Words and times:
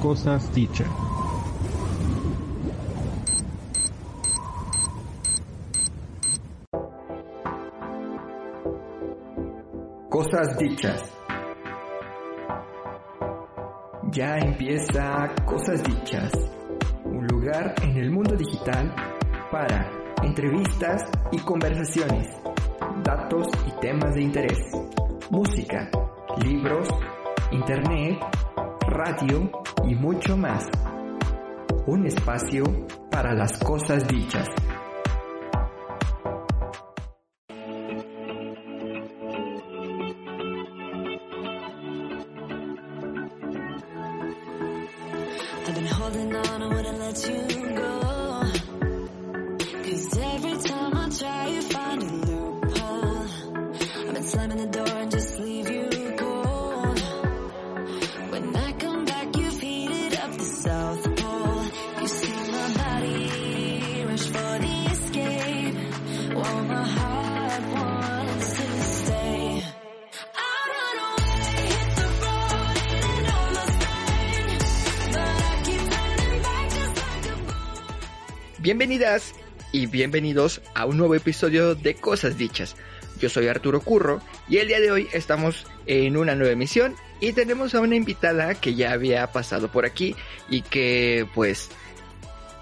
cosas 0.00 0.52
dichas. 0.54 0.88
Cosas 10.08 10.58
dichas. 10.58 11.02
Ya 14.12 14.38
empieza 14.38 15.34
Cosas 15.44 15.82
dichas, 15.82 16.32
un 17.04 17.26
lugar 17.26 17.74
en 17.82 17.96
el 17.96 18.10
mundo 18.10 18.34
digital 18.36 18.94
para 19.50 19.90
entrevistas 20.22 21.04
y 21.32 21.38
conversaciones, 21.38 22.26
datos 23.04 23.48
y 23.66 23.80
temas 23.80 24.14
de 24.14 24.22
interés, 24.22 24.58
música, 25.30 25.90
libros, 26.42 26.88
internet, 27.52 28.18
radio 28.88 29.50
y 29.86 29.94
mucho 29.94 30.36
más. 30.36 30.66
Un 31.86 32.06
espacio 32.06 32.64
para 33.10 33.34
las 33.34 33.58
cosas 33.58 34.06
dichas. 34.08 34.48
Bienvenidas 78.68 79.34
y 79.72 79.86
bienvenidos 79.86 80.60
a 80.74 80.84
un 80.84 80.98
nuevo 80.98 81.14
episodio 81.14 81.74
de 81.74 81.94
Cosas 81.94 82.36
Dichas. 82.36 82.76
Yo 83.18 83.30
soy 83.30 83.48
Arturo 83.48 83.80
Curro 83.80 84.20
y 84.46 84.58
el 84.58 84.68
día 84.68 84.78
de 84.78 84.90
hoy 84.90 85.08
estamos 85.14 85.66
en 85.86 86.18
una 86.18 86.34
nueva 86.34 86.52
emisión 86.52 86.94
y 87.18 87.32
tenemos 87.32 87.74
a 87.74 87.80
una 87.80 87.96
invitada 87.96 88.54
que 88.56 88.74
ya 88.74 88.92
había 88.92 89.26
pasado 89.32 89.72
por 89.72 89.86
aquí 89.86 90.14
y 90.50 90.60
que 90.60 91.26
pues 91.34 91.70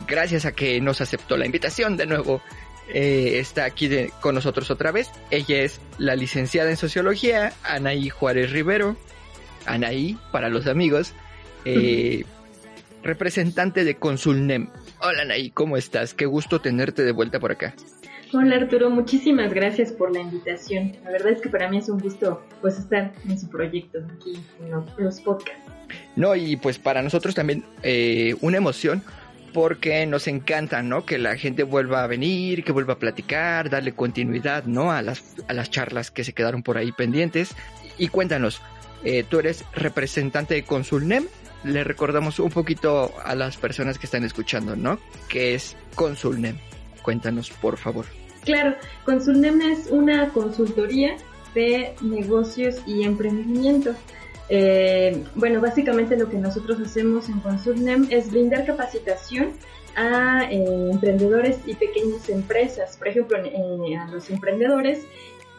gracias 0.06 0.44
a 0.44 0.52
que 0.52 0.80
nos 0.80 1.00
aceptó 1.00 1.36
la 1.36 1.44
invitación 1.44 1.96
de 1.96 2.06
nuevo 2.06 2.40
eh, 2.88 3.40
está 3.40 3.64
aquí 3.64 3.90
con 4.20 4.36
nosotros 4.36 4.70
otra 4.70 4.92
vez. 4.92 5.10
Ella 5.32 5.62
es 5.62 5.80
la 5.98 6.14
licenciada 6.14 6.70
en 6.70 6.76
sociología 6.76 7.52
Anaí 7.64 8.10
Juárez 8.10 8.52
Rivero. 8.52 8.96
Anaí 9.66 10.16
para 10.30 10.50
los 10.50 10.68
amigos. 10.68 11.14
eh, 11.64 12.24
representante 13.06 13.84
de 13.84 13.96
Consulnem. 13.96 14.68
Hola 15.00 15.22
Anaí, 15.22 15.50
¿cómo 15.50 15.76
estás? 15.76 16.14
Qué 16.14 16.26
gusto 16.26 16.60
tenerte 16.60 17.02
de 17.02 17.12
vuelta 17.12 17.40
por 17.40 17.52
acá. 17.52 17.74
Hola 18.32 18.56
Arturo, 18.56 18.90
muchísimas 18.90 19.54
gracias 19.54 19.92
por 19.92 20.12
la 20.12 20.20
invitación. 20.20 20.96
La 21.04 21.12
verdad 21.12 21.32
es 21.32 21.40
que 21.40 21.48
para 21.48 21.70
mí 21.70 21.78
es 21.78 21.88
un 21.88 21.98
gusto 21.98 22.44
pues 22.60 22.78
estar 22.78 23.12
en 23.28 23.38
su 23.38 23.48
proyecto 23.48 24.00
aquí 24.16 24.42
en 24.60 24.70
los, 24.70 24.84
los 24.98 25.20
podcasts. 25.20 25.62
No, 26.16 26.34
y 26.34 26.56
pues 26.56 26.78
para 26.78 27.02
nosotros 27.02 27.34
también 27.34 27.64
eh, 27.82 28.34
una 28.40 28.56
emoción 28.56 29.02
porque 29.52 30.04
nos 30.04 30.26
encanta, 30.26 30.82
¿no? 30.82 31.06
Que 31.06 31.16
la 31.16 31.36
gente 31.36 31.62
vuelva 31.62 32.02
a 32.02 32.06
venir, 32.06 32.62
que 32.62 32.72
vuelva 32.72 32.94
a 32.94 32.98
platicar, 32.98 33.70
darle 33.70 33.92
continuidad, 33.92 34.64
¿no? 34.64 34.92
A 34.92 35.00
las, 35.00 35.22
a 35.48 35.54
las 35.54 35.70
charlas 35.70 36.10
que 36.10 36.24
se 36.24 36.34
quedaron 36.34 36.62
por 36.62 36.76
ahí 36.76 36.92
pendientes. 36.92 37.54
Y 37.96 38.08
cuéntanos, 38.08 38.60
eh, 39.02 39.24
tú 39.26 39.38
eres 39.38 39.64
representante 39.72 40.52
de 40.54 40.64
Consulnem. 40.64 41.24
Le 41.64 41.84
recordamos 41.84 42.38
un 42.38 42.50
poquito 42.50 43.12
a 43.24 43.34
las 43.34 43.56
personas 43.56 43.98
que 43.98 44.06
están 44.06 44.24
escuchando, 44.24 44.76
¿no? 44.76 44.98
¿Qué 45.28 45.54
es 45.54 45.76
Consulnem? 45.94 46.56
Cuéntanos, 47.02 47.50
por 47.50 47.76
favor. 47.76 48.06
Claro, 48.44 48.76
Consulnem 49.04 49.60
es 49.60 49.88
una 49.90 50.28
consultoría 50.28 51.16
de 51.54 51.94
negocios 52.00 52.76
y 52.86 53.02
emprendimiento. 53.02 53.94
Eh, 54.48 55.24
bueno, 55.34 55.60
básicamente 55.60 56.16
lo 56.16 56.28
que 56.28 56.36
nosotros 56.36 56.78
hacemos 56.80 57.28
en 57.28 57.40
Consulnem 57.40 58.06
es 58.10 58.30
brindar 58.30 58.64
capacitación 58.64 59.52
a 59.96 60.46
eh, 60.50 60.90
emprendedores 60.92 61.58
y 61.66 61.74
pequeñas 61.74 62.28
empresas. 62.28 62.96
Por 62.96 63.08
ejemplo, 63.08 63.38
eh, 63.38 63.96
a 63.96 64.06
los 64.08 64.30
emprendedores 64.30 65.00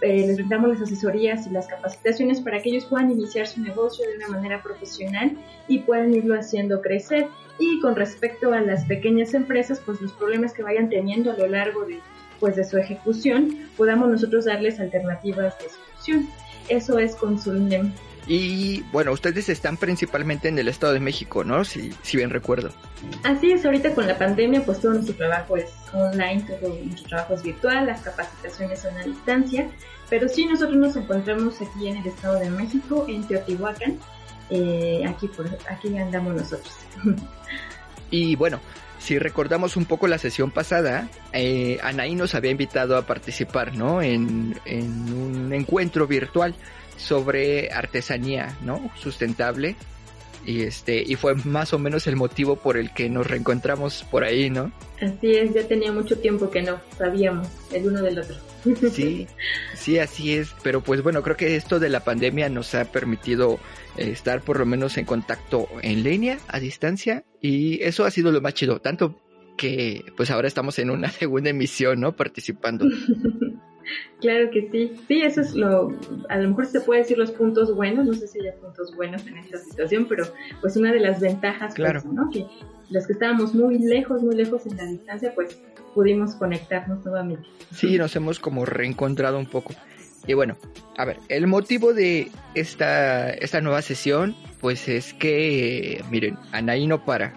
eh, 0.02 0.28
les 0.28 0.38
brindamos 0.38 0.70
las 0.70 0.82
asesorías 0.82 1.48
y 1.48 1.50
las 1.50 1.68
capacitaciones 1.68 2.42
para 2.42 2.62
que 2.62 2.70
ellos 2.70 2.86
puedan 2.86 3.12
iniciar 3.12 3.48
su 3.48 3.62
negocio 3.62 4.06
de 4.08 4.18
una 4.18 4.28
manera 4.28 4.62
profesional 4.62 5.32
y 5.68 5.80
puedan 5.80 6.14
irlo 6.14 6.38
haciendo 6.38 6.82
crecer. 6.82 7.28
Y 7.60 7.80
con 7.80 7.96
respecto 7.96 8.54
a 8.54 8.62
las 8.62 8.86
pequeñas 8.86 9.34
empresas, 9.34 9.82
pues 9.84 10.00
los 10.00 10.14
problemas 10.14 10.54
que 10.54 10.62
vayan 10.62 10.90
teniendo 10.90 11.32
a 11.32 11.38
lo 11.38 11.48
largo 11.48 11.86
de, 11.86 12.00
pues, 12.40 12.56
de 12.56 12.64
su 12.64 12.78
ejecución, 12.78 13.68
podamos 13.76 14.10
nosotros 14.10 14.46
darles 14.46 14.80
alternativas 14.80 15.58
de 15.58 15.70
solución. 15.70 16.30
Eso 16.70 17.00
es 17.00 17.16
Consulnem. 17.16 17.92
Y 18.28 18.82
bueno, 18.92 19.14
ustedes 19.14 19.48
están 19.48 19.78
principalmente 19.78 20.50
en 20.50 20.60
el 20.60 20.68
Estado 20.68 20.92
de 20.92 21.00
México, 21.00 21.46
¿no? 21.46 21.64
Si, 21.64 21.94
si 22.02 22.18
bien 22.18 22.30
recuerdo. 22.30 22.72
Así 23.24 23.52
es, 23.52 23.66
ahorita 23.66 23.94
con 23.94 24.06
la 24.06 24.18
pandemia, 24.18 24.66
pues 24.66 24.82
todo 24.82 24.94
nuestro 24.94 25.16
trabajo 25.16 25.56
es 25.56 25.72
online, 25.94 26.42
todo 26.42 26.78
nuestro 26.84 27.08
trabajo 27.08 27.36
es 27.36 27.44
virtual, 27.44 27.86
las 27.86 28.02
capacitaciones 28.02 28.82
son 28.82 28.98
a 28.98 29.04
distancia, 29.04 29.70
pero 30.10 30.28
sí 30.28 30.46
nosotros 30.46 30.76
nos 30.76 30.96
encontramos 30.98 31.62
aquí 31.62 31.88
en 31.88 31.98
el 31.98 32.08
Estado 32.08 32.40
de 32.40 32.50
México, 32.50 33.06
en 33.08 33.26
Teotihuacán, 33.26 33.98
eh, 34.50 35.04
aquí, 35.08 35.30
por, 35.30 35.48
aquí 35.70 35.98
andamos 35.98 36.36
nosotros. 36.36 36.76
Y 38.10 38.38
bueno, 38.38 38.62
si 39.00 39.20
recordamos 39.20 39.76
un 39.76 39.84
poco 39.84 40.08
la 40.08 40.18
sesión 40.18 40.50
pasada, 40.50 41.10
eh, 41.34 41.78
Anaí 41.84 42.16
nos 42.16 42.36
había 42.36 42.52
invitado 42.52 42.96
a 42.96 43.02
participar, 43.02 43.76
¿no? 43.76 44.02
En, 44.02 44.58
en 44.64 45.14
un 45.14 45.52
encuentro 45.52 46.08
virtual 46.08 46.56
sobre 46.98 47.72
artesanía, 47.72 48.58
¿no? 48.62 48.92
Sustentable. 48.96 49.76
Y 50.46 50.62
este, 50.62 51.04
y 51.06 51.16
fue 51.16 51.36
más 51.36 51.74
o 51.74 51.80
menos 51.80 52.08
el 52.08 52.16
motivo 52.16 52.56
por 52.56 52.78
el 52.78 52.94
que 52.94 53.10
nos 53.10 53.28
reencontramos 53.28 54.06
por 54.10 54.24
ahí, 54.24 54.50
¿no? 54.50 54.72
Así 55.02 55.32
es, 55.32 55.54
ya 55.54 55.68
tenía 55.68 55.92
mucho 55.92 56.18
tiempo 56.20 56.50
que 56.50 56.62
no 56.62 56.80
sabíamos 56.98 57.48
el 57.74 57.88
uno 57.88 58.02
del 58.02 58.20
otro. 58.20 58.36
Sí, 58.92 59.28
sí, 59.76 60.00
así 60.00 60.34
es. 60.34 60.54
Pero 60.64 60.82
pues 60.82 61.02
bueno, 61.02 61.22
creo 61.24 61.38
que 61.38 61.56
esto 61.56 61.80
de 61.80 61.90
la 61.90 62.02
pandemia 62.02 62.50
nos 62.50 62.76
ha 62.76 62.86
permitido 62.86 63.60
eh, 63.98 64.10
estar 64.12 64.42
por 64.42 64.60
lo 64.60 64.66
menos 64.66 64.98
en 64.98 65.06
contacto 65.06 65.68
en 65.82 66.04
línea, 66.04 66.40
a 66.48 66.60
distancia, 66.60 67.24
y 67.42 67.82
eso 67.84 68.06
ha 68.06 68.12
sido 68.12 68.32
lo 68.32 68.42
más 68.42 68.54
chido. 68.54 68.80
Tanto 68.80 69.20
que 69.58 70.06
pues 70.16 70.32
ahora 70.32 70.48
estamos 70.48 70.80
en 70.80 70.90
una 70.90 71.12
segunda 71.12 71.50
emisión, 71.50 72.00
¿no? 72.00 72.16
Participando. 72.16 72.86
Claro 74.20 74.50
que 74.52 74.70
sí. 74.72 74.96
Sí, 75.08 75.22
eso 75.22 75.42
es 75.42 75.54
lo, 75.54 75.94
a 76.30 76.38
lo 76.38 76.50
mejor 76.50 76.66
se 76.66 76.82
puede 76.82 77.02
decir 77.02 77.18
los 77.18 77.32
puntos 77.32 77.74
buenos, 77.76 78.06
no 78.06 78.14
sé 78.14 78.28
si 78.28 78.40
hay 78.40 78.52
puntos 78.62 78.96
buenos 78.96 79.26
en 79.28 79.38
esta 79.38 79.58
situación, 79.60 80.08
pero 80.08 80.26
pues 80.62 80.76
una 80.76 80.92
de 80.92 81.00
las 81.00 81.20
ventajas, 81.20 81.74
Claro. 81.74 82.02
pues, 82.02 82.14
¿no? 82.14 82.30
Que 82.30 82.46
los 82.90 83.06
que 83.06 83.14
estábamos 83.14 83.54
muy 83.54 83.78
lejos, 83.80 84.22
muy 84.24 84.36
lejos 84.36 84.66
en 84.66 84.78
la 84.78 84.86
distancia, 84.86 85.34
pues 85.36 85.60
pudimos 85.94 86.36
conectarnos 86.36 87.04
nuevamente. 87.06 87.48
Sí, 87.74 87.98
nos 87.98 88.16
hemos 88.16 88.40
como 88.40 88.66
reencontrado 88.66 89.38
un 89.40 89.46
poco. 89.48 89.74
Y 90.26 90.34
bueno, 90.34 90.58
a 90.98 91.06
ver, 91.06 91.18
el 91.30 91.48
motivo 91.48 91.94
de 91.94 92.30
esta, 92.54 93.30
esta 93.32 93.62
nueva 93.62 93.82
sesión, 93.82 94.36
pues 94.60 94.88
es 94.90 95.14
que, 95.14 96.04
miren, 96.12 96.38
Anaí 96.52 96.86
no 96.88 97.06
para. 97.06 97.34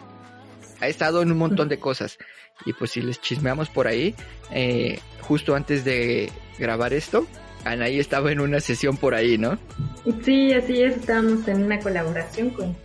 Ha 0.80 0.88
estado 0.88 1.22
en 1.22 1.30
un 1.30 1.38
montón 1.38 1.68
de 1.68 1.78
cosas. 1.78 2.18
Y 2.66 2.72
pues 2.72 2.92
si 2.92 3.02
les 3.02 3.20
chismeamos 3.20 3.68
por 3.68 3.86
ahí, 3.86 4.14
eh, 4.50 4.98
justo 5.20 5.54
antes 5.54 5.84
de 5.84 6.30
grabar 6.58 6.92
esto, 6.92 7.26
Anaí 7.64 7.98
estaba 7.98 8.32
en 8.32 8.40
una 8.40 8.60
sesión 8.60 8.96
por 8.96 9.14
ahí, 9.14 9.38
¿no? 9.38 9.58
Sí, 10.24 10.52
así 10.52 10.82
es, 10.82 10.96
estábamos 10.96 11.46
en 11.46 11.62
una 11.62 11.78
colaboración 11.78 12.50
con, 12.50 12.76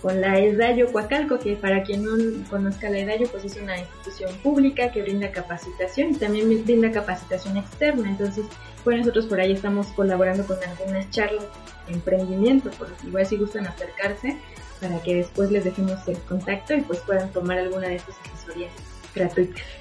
con 0.00 0.20
la 0.20 0.38
EDAYO 0.38 0.92
Coacalco, 0.92 1.38
que 1.38 1.56
para 1.56 1.82
quien 1.82 2.04
no 2.04 2.12
conozca 2.48 2.90
la 2.90 2.98
EDAYO, 2.98 3.28
pues 3.28 3.44
es 3.44 3.56
una 3.56 3.78
institución 3.78 4.34
pública 4.42 4.92
que 4.92 5.02
brinda 5.02 5.32
capacitación 5.32 6.10
y 6.12 6.14
también 6.14 6.64
brinda 6.64 6.90
capacitación 6.90 7.56
externa. 7.56 8.08
Entonces, 8.08 8.46
pues 8.84 8.98
nosotros 8.98 9.26
por 9.26 9.40
ahí 9.40 9.52
estamos 9.52 9.88
colaborando 9.88 10.46
con 10.46 10.58
algunas 10.62 11.10
charlas 11.10 11.44
de 11.86 11.94
emprendimiento, 11.94 12.70
por 12.72 12.88
igual 13.04 13.26
si 13.26 13.36
gustan 13.36 13.66
acercarse, 13.66 14.36
para 14.80 15.02
que 15.02 15.16
después 15.16 15.50
les 15.50 15.64
dejemos 15.64 16.06
el 16.06 16.18
contacto 16.20 16.74
y 16.74 16.82
pues 16.82 17.00
puedan 17.00 17.30
tomar 17.32 17.58
alguna 17.58 17.88
de 17.88 17.96
estas 17.96 18.14
asesorías 18.32 18.72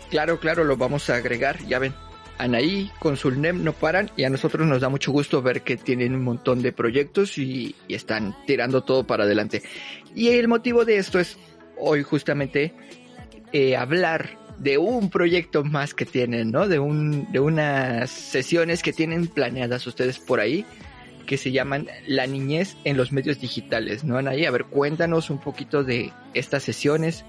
Claro, 0.09 0.39
claro, 0.39 0.63
lo 0.63 0.77
vamos 0.77 1.09
a 1.09 1.15
agregar, 1.15 1.59
ya 1.67 1.79
ven. 1.79 1.93
Anaí 2.37 2.89
con 2.99 3.17
Sulnem 3.17 3.63
no 3.63 3.73
paran 3.73 4.09
y 4.15 4.23
a 4.23 4.29
nosotros 4.29 4.65
nos 4.65 4.79
da 4.79 4.87
mucho 4.87 5.11
gusto 5.11 5.41
ver 5.41 5.61
que 5.61 5.75
tienen 5.75 6.15
un 6.15 6.23
montón 6.23 6.61
de 6.61 6.71
proyectos 6.71 7.37
y, 7.37 7.75
y 7.87 7.95
están 7.95 8.33
tirando 8.47 8.81
todo 8.81 9.05
para 9.05 9.25
adelante. 9.25 9.61
Y 10.15 10.29
el 10.29 10.47
motivo 10.47 10.85
de 10.85 10.97
esto 10.97 11.19
es 11.19 11.37
hoy 11.77 12.01
justamente 12.03 12.73
eh, 13.51 13.75
hablar 13.75 14.37
de 14.57 14.77
un 14.77 15.09
proyecto 15.09 15.63
más 15.63 15.93
que 15.93 16.05
tienen, 16.05 16.51
¿no? 16.51 16.67
De, 16.67 16.79
un, 16.79 17.31
de 17.31 17.39
unas 17.39 18.09
sesiones 18.09 18.83
que 18.83 18.93
tienen 18.93 19.27
planeadas 19.27 19.85
ustedes 19.87 20.19
por 20.19 20.39
ahí 20.39 20.65
que 21.25 21.37
se 21.37 21.51
llaman 21.51 21.87
La 22.07 22.25
niñez 22.25 22.75
en 22.85 22.97
los 22.97 23.11
medios 23.11 23.39
digitales, 23.39 24.03
¿no, 24.03 24.17
Anaí? 24.17 24.45
A 24.45 24.51
ver, 24.51 24.65
cuéntanos 24.65 25.29
un 25.29 25.39
poquito 25.39 25.83
de 25.83 26.11
estas 26.33 26.63
sesiones, 26.63 27.23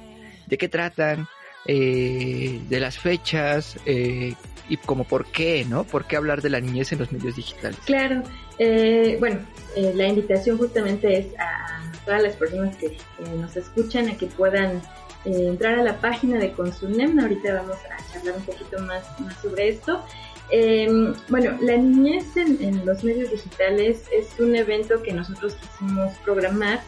de 0.46 0.56
qué 0.56 0.69
tratan, 0.69 1.29
eh, 1.66 2.60
de 2.68 2.80
las 2.80 2.98
fechas 2.98 3.76
eh, 3.86 4.34
y 4.68 4.76
como 4.76 5.04
por 5.04 5.26
qué, 5.26 5.66
¿no? 5.68 5.84
¿Por 5.84 6.06
qué 6.06 6.16
hablar 6.16 6.42
de 6.42 6.50
la 6.50 6.60
niñez 6.60 6.92
en 6.92 7.00
los 7.00 7.12
medios 7.12 7.36
digitales? 7.36 7.78
Claro, 7.84 8.22
eh, 8.58 9.16
bueno, 9.18 9.40
eh, 9.74 9.92
la 9.94 10.06
invitación 10.06 10.58
justamente 10.58 11.18
es 11.18 11.26
a 11.38 11.90
todas 12.04 12.22
las 12.22 12.36
personas 12.36 12.76
que 12.76 12.96
nos 13.36 13.56
escuchan 13.56 14.08
a 14.08 14.16
que 14.16 14.26
puedan 14.26 14.82
eh, 15.24 15.46
entrar 15.48 15.78
a 15.78 15.82
la 15.82 15.98
página 15.98 16.38
de 16.38 16.52
Consulnem. 16.52 17.18
Ahorita 17.18 17.54
vamos 17.54 17.76
a 17.76 18.12
charlar 18.12 18.36
un 18.36 18.44
poquito 18.44 18.78
más, 18.82 19.04
sobre 19.42 19.70
esto. 19.70 20.04
Em, 20.50 21.14
bueno, 21.28 21.56
la 21.60 21.76
niñez 21.76 22.36
en, 22.36 22.84
los 22.84 23.02
medios 23.02 23.30
digitales 23.30 24.04
es 24.12 24.38
un 24.38 24.54
evento 24.54 25.02
que 25.02 25.12
nosotros 25.12 25.54
quisimos 25.54 26.12
programar 26.24 26.80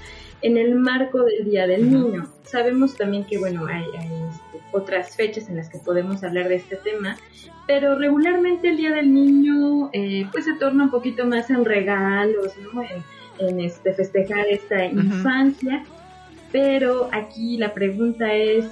en 0.43 0.57
el 0.57 0.75
marco 0.75 1.23
del 1.25 1.45
Día 1.45 1.67
del 1.67 1.91
Niño. 1.91 2.27
Sabemos 2.45 2.97
también 2.97 3.25
que, 3.25 3.39
bueno, 3.39 3.67
hay, 3.67 3.85
hay 3.99 4.09
otras 4.73 5.17
fechas 5.17 5.49
en 5.49 5.57
las 5.57 5.69
que 5.69 5.79
podemos 5.79 6.23
hablar 6.25 6.49
de 6.49 6.57
este 6.57 6.77
tema, 6.77 7.17
pero 7.67 7.97
regularmente 7.97 8.69
el 8.69 8.77
Día 8.77 8.93
del 8.93 9.13
Niño 9.13 9.91
eh, 9.93 10.27
pues 10.33 10.45
se 10.45 10.55
torna 10.55 10.85
un 10.85 10.91
poquito 10.91 11.27
más 11.27 11.51
en 11.51 11.65
regalos, 11.65 12.53
¿no? 12.73 12.83
En, 12.83 13.03
en 13.39 13.61
este, 13.61 13.93
festejar 13.93 14.47
esta 14.49 14.77
uh 14.77 14.79
-huh. 14.79 15.05
infancia, 15.05 15.85
pero 16.51 17.09
aquí 17.13 17.57
la 17.57 17.73
pregunta 17.73 18.33
es, 18.33 18.67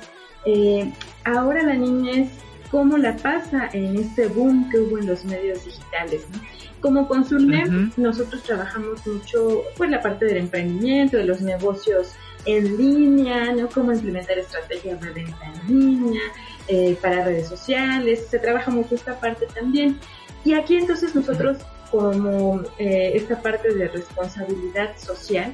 eh, 0.44 0.90
ahora 1.24 1.62
la 1.62 1.74
niñez, 1.74 2.28
¿cómo 2.70 2.96
la 2.96 3.16
pasa 3.16 3.68
en 3.72 3.96
este 3.96 4.28
boom 4.28 4.70
que 4.70 4.78
hubo 4.78 4.98
en 4.98 5.06
los 5.06 5.24
medios 5.24 5.64
digitales? 5.64 6.26
¿no? 6.32 6.40
Como 6.80 7.08
Consulnet, 7.08 7.68
uh 7.68 7.72
-huh. 7.72 7.92
nosotros 7.96 8.42
trabajamos 8.42 9.06
mucho 9.06 9.62
pues 9.76 9.90
la 9.90 10.00
parte 10.00 10.24
del 10.24 10.38
emprendimiento, 10.38 11.16
de 11.16 11.24
los 11.24 11.40
negocios 11.40 12.14
en 12.46 12.76
línea, 12.76 13.52
¿no? 13.52 13.68
Cómo 13.68 13.92
implementar 13.92 14.38
estrategias 14.38 15.00
de 15.00 15.10
venta 15.10 15.52
en 15.68 15.68
línea, 15.68 16.22
eh, 16.68 16.96
para 17.02 17.24
redes 17.24 17.48
sociales, 17.48 18.26
se 18.30 18.38
trabaja 18.38 18.70
mucho 18.70 18.94
esta 18.94 19.20
parte 19.20 19.46
también. 19.54 19.98
Y 20.44 20.54
aquí 20.54 20.76
entonces 20.76 21.14
nosotros 21.14 21.58
como 21.90 22.62
eh, 22.78 23.12
esta 23.14 23.42
parte 23.42 23.74
de 23.74 23.88
responsabilidad 23.88 24.96
social, 24.96 25.52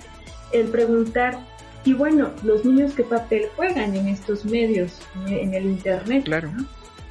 el 0.53 0.67
preguntar, 0.69 1.39
y 1.85 1.95
bueno, 1.95 2.31
los 2.43 2.65
niños 2.65 2.93
qué 2.95 3.03
papel 3.03 3.47
juegan 3.57 3.97
en 3.97 4.09
estos 4.09 4.45
medios, 4.45 5.01
en 5.27 5.55
el 5.55 5.65
Internet. 5.65 6.25
Claro. 6.25 6.53
¿no? 6.53 6.67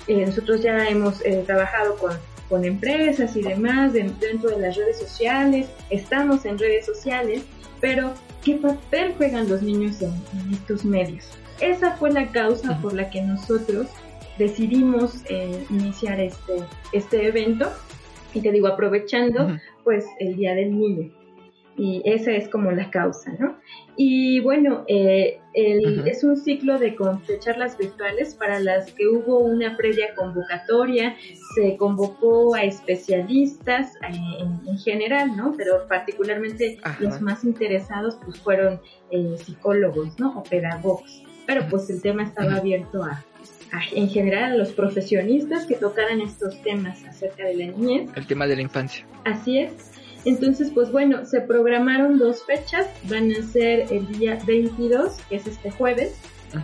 Eh, 0.08 0.26
nosotros 0.26 0.62
ya 0.62 0.88
hemos 0.88 1.24
eh, 1.26 1.44
trabajado 1.46 1.96
con, 1.98 2.14
con, 2.50 2.64
empresas 2.66 3.36
y 3.36 3.42
demás 3.42 3.94
de, 3.94 4.04
dentro 4.20 4.50
de 4.52 4.60
las 4.60 4.76
redes 4.76 5.00
sociales, 5.00 5.68
estamos 5.90 6.46
en 6.46 6.58
redes 6.58 6.86
sociales, 6.86 7.44
pero 7.82 8.14
¿qué 8.44 8.56
papel 8.56 9.14
juegan 9.18 9.50
los 9.50 9.62
niños 9.62 10.02
en, 10.02 10.14
en 10.40 10.54
estos 10.54 10.86
medios? 10.86 11.26
Esa 11.60 11.96
fue 11.96 12.12
la 12.12 12.32
causa 12.32 12.80
por 12.82 12.94
la 12.94 13.10
que 13.10 13.22
nosotros 13.22 13.88
decidimos 14.38 15.22
eh, 15.30 15.66
iniciar 15.70 16.20
este, 16.20 16.58
este 16.92 17.28
evento 17.28 17.72
y 18.34 18.42
te 18.42 18.52
digo, 18.52 18.68
aprovechando 18.68 19.46
uh 19.46 19.50
-huh. 19.50 19.62
pues 19.84 20.06
el 20.20 20.36
Día 20.36 20.54
del 20.56 20.78
Niño. 20.78 21.10
Y 21.78 22.02
esa 22.06 22.32
es 22.32 22.48
como 22.48 22.72
la 22.72 22.90
causa, 22.90 23.34
¿no? 23.38 23.58
Y 23.98 24.40
bueno, 24.42 24.86
eh, 24.88 25.40
el, 25.54 25.80
uh 25.80 26.04
-huh. 26.04 26.08
es 26.10 26.24
un 26.24 26.38
ciclo 26.38 26.80
de, 26.80 26.96
de, 27.28 27.40
charlas 27.40 27.78
virtuales 27.78 28.36
para 28.36 28.60
las 28.60 28.92
que 28.94 29.08
hubo 29.08 29.40
una 29.40 29.76
previa 29.76 30.16
convocatoria, 30.16 31.16
se 31.56 31.76
convocó 31.78 32.56
a 32.56 32.64
especialistas 32.64 33.94
eh, 33.96 34.16
en, 34.40 34.68
en, 34.68 34.78
general, 34.78 35.36
¿no? 35.36 35.54
Pero 35.58 35.88
particularmente 35.88 36.78
Ajá. 36.84 37.04
los 37.04 37.22
más 37.22 37.44
interesados 37.44 38.18
pues 38.24 38.40
fueron 38.40 38.80
eh, 39.12 39.36
psicólogos, 39.38 40.20
¿no? 40.20 40.40
O 40.40 40.44
pedagogos. 40.44 41.24
Pero 41.46 41.68
pues 41.70 41.90
el 41.90 42.02
tema 42.02 42.24
estaba 42.24 42.56
abierto 42.56 43.04
a, 43.04 43.24
en 43.94 44.10
general 44.10 44.54
a 44.54 44.56
los 44.56 44.72
profesionistas 44.72 45.66
que 45.66 45.76
tocaran 45.76 46.22
estos 46.22 46.62
temas 46.64 47.04
acerca 47.06 47.46
de 47.46 47.56
la 47.56 47.66
niñez. 47.68 48.10
El 48.16 48.28
tema 48.28 48.48
de 48.48 48.56
la 48.56 48.62
infancia. 48.62 49.06
Así 49.26 49.60
es. 49.60 49.92
Entonces, 50.26 50.72
pues 50.74 50.92
bueno, 50.92 51.26
se 51.26 51.42
programaron 51.42 52.18
dos 52.18 52.44
fechas, 52.44 52.88
van 53.04 53.32
a 53.32 53.44
ser 53.44 53.92
el 53.92 54.08
día 54.18 54.40
22, 54.46 55.18
que 55.30 55.36
es 55.38 55.48
este 55.48 55.72
jueves, 55.72 56.16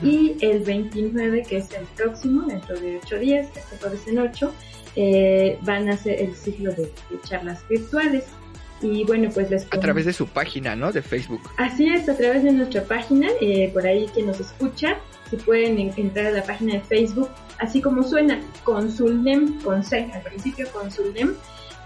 y 0.02 0.38
el 0.42 0.63
29, 0.63 1.44
que 1.44 1.58
es 1.58 1.72
el 1.74 1.86
próximo, 1.96 2.44
dentro 2.48 2.80
de 2.80 3.00
ocho 3.04 3.18
días, 3.18 3.48
este 3.56 3.78
jueves 3.78 4.08
en 4.08 4.19
8, 4.19 4.54
eh, 4.96 5.60
van 5.62 5.90
a 5.90 5.98
ser 5.98 6.22
el 6.22 6.36
ciclo 6.36 6.72
de, 6.72 6.84
de 6.84 7.22
charlas 7.24 7.68
virtuales. 7.68 8.25
Y 8.81 9.04
bueno, 9.04 9.30
pues 9.31 9.52
les... 9.52 9.68
A 9.72 9.80
través 9.80 10.06
de 10.06 10.14
su 10.14 10.28
página, 10.28 10.75
¿no? 10.75 10.92
De 10.92 11.02
Facebook. 11.02 11.42
Así 11.57 11.88
es, 11.88 12.10
a 12.10 12.18
través 12.18 12.44
de 12.44 12.52
nuestra 12.52 12.84
página, 12.84 13.28
eh, 13.40 13.69
por 13.72 13.86
ahí 13.86 14.07
quien 14.14 14.28
nos 14.28 14.40
escucha, 14.40 14.98
si 15.30 15.38
pueden 15.38 15.78
entrar 15.96 16.28
a 16.28 16.31
la 16.31 16.44
página 16.44 16.74
de 16.74 16.81
Facebook, 16.81 17.30
así 17.60 17.80
como 17.80 18.02
suena, 18.04 18.42
Consulnem, 18.64 19.62
con 19.62 19.84
C, 19.84 20.10
al 20.14 20.22
principio 20.24 20.68
Consulnem, 20.74 21.36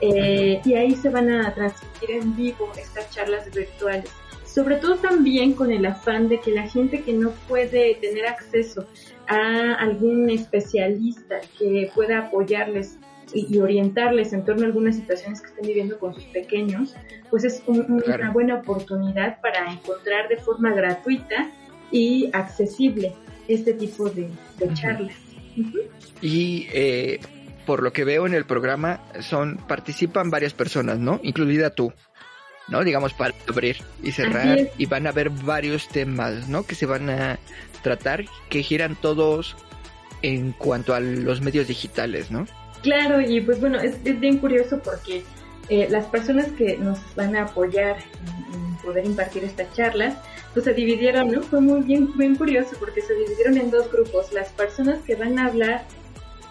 eh, 0.02 0.62
y 0.64 0.74
ahí 0.74 0.96
se 0.96 1.10
van 1.10 1.30
a 1.30 1.54
transmitir 1.54 2.12
en 2.12 2.36
vivo 2.36 2.72
estas 2.78 3.10
charlas 3.12 3.50
virtuales. 3.54 4.12
Sobre 4.46 4.78
todo 4.78 4.96
también 4.96 5.54
con 5.54 5.72
el 5.72 5.86
afán 5.86 6.30
de 6.30 6.40
que 6.40 6.52
la 6.52 6.68
gente 6.68 7.02
que 7.02 7.14
no 7.14 7.32
puede 7.48 7.96
tener 7.96 8.26
acceso 8.26 8.88
a 9.28 9.74
algún 9.74 10.30
especialista 10.30 11.42
que 11.58 11.92
pueda 11.94 12.20
apoyarles 12.20 12.98
y, 13.34 13.58
orientarles 13.58 14.34
en 14.34 14.46
torno 14.46 14.64
a 14.64 14.66
algunas 14.68 14.96
situaciones 14.96 15.42
que 15.42 15.48
estén 15.48 15.68
viviendo 15.68 16.00
con 16.00 16.14
sus 16.14 16.24
pequeños, 16.26 16.96
pues 17.30 17.44
es 17.44 17.64
un, 17.66 18.00
claro. 18.00 18.24
una 18.24 18.32
buena 18.32 18.56
oportunidad 18.56 19.42
para 19.42 19.72
encontrar 19.72 20.30
de 20.30 20.38
forma 20.38 20.74
gratuita 20.74 21.52
y 21.92 22.30
accesible 22.34 23.14
este 23.48 23.74
tipo 23.74 24.10
de, 24.10 24.30
de 24.58 24.74
charlas. 24.74 25.18
Uh 25.58 25.62
-huh. 25.62 25.82
Y 26.22 26.68
eh, 26.72 27.20
por 27.66 27.84
lo 27.84 27.94
que 27.94 28.04
veo 28.04 28.26
en 28.28 28.34
el 28.34 28.46
programa, 28.46 29.02
son 29.22 29.58
participan 29.68 30.30
varias 30.30 30.54
personas, 30.54 31.00
¿no? 31.00 31.20
Incluida 31.24 31.70
tú, 31.70 31.94
¿no? 32.68 32.84
Digamos, 32.84 33.14
para 33.14 33.34
abrir 33.48 33.78
y 34.04 34.12
cerrar. 34.12 34.70
Y 34.78 34.86
van 34.86 35.08
a 35.08 35.10
haber 35.10 35.30
varios 35.30 35.88
temas, 35.88 36.48
¿no? 36.48 36.64
Que 36.66 36.76
se 36.76 36.86
van 36.86 37.10
a 37.10 37.40
tratar, 37.82 38.26
que 38.50 38.64
giran 38.64 38.96
todos 38.96 39.56
en 40.22 40.52
cuanto 40.54 40.94
a 40.94 41.00
los 41.00 41.42
medios 41.42 41.68
digitales, 41.68 42.32
¿no? 42.32 42.48
Claro, 42.82 43.22
y 43.22 43.42
pues 43.42 43.60
bueno, 43.60 43.80
es, 43.80 43.98
es 44.06 44.20
bien 44.20 44.38
curioso 44.38 44.80
porque 44.84 45.24
eh, 45.70 45.88
las 45.90 46.06
personas 46.06 46.48
que 46.58 46.78
nos 46.78 47.00
van 47.16 47.36
a 47.36 47.44
apoyar 47.44 47.98
en, 47.98 48.54
en, 48.54 48.76
poder 48.78 49.06
impartir 49.06 49.44
estas 49.44 49.74
charlas, 49.74 50.16
pues 50.54 50.66
se 50.66 50.74
dividieron, 50.74 51.32
¿no? 51.32 51.42
Fue 51.42 51.60
muy 51.62 51.82
bien, 51.82 52.16
bien 52.16 52.36
curioso 52.36 52.76
porque 52.80 53.02
se 53.02 53.14
dividieron 53.16 53.58
en 53.58 53.72
dos 53.72 53.92
grupos. 53.92 54.32
Las 54.32 54.50
personas 54.50 55.00
que 55.02 55.16
van 55.16 55.40
a 55.40 55.48
hablar 55.48 55.86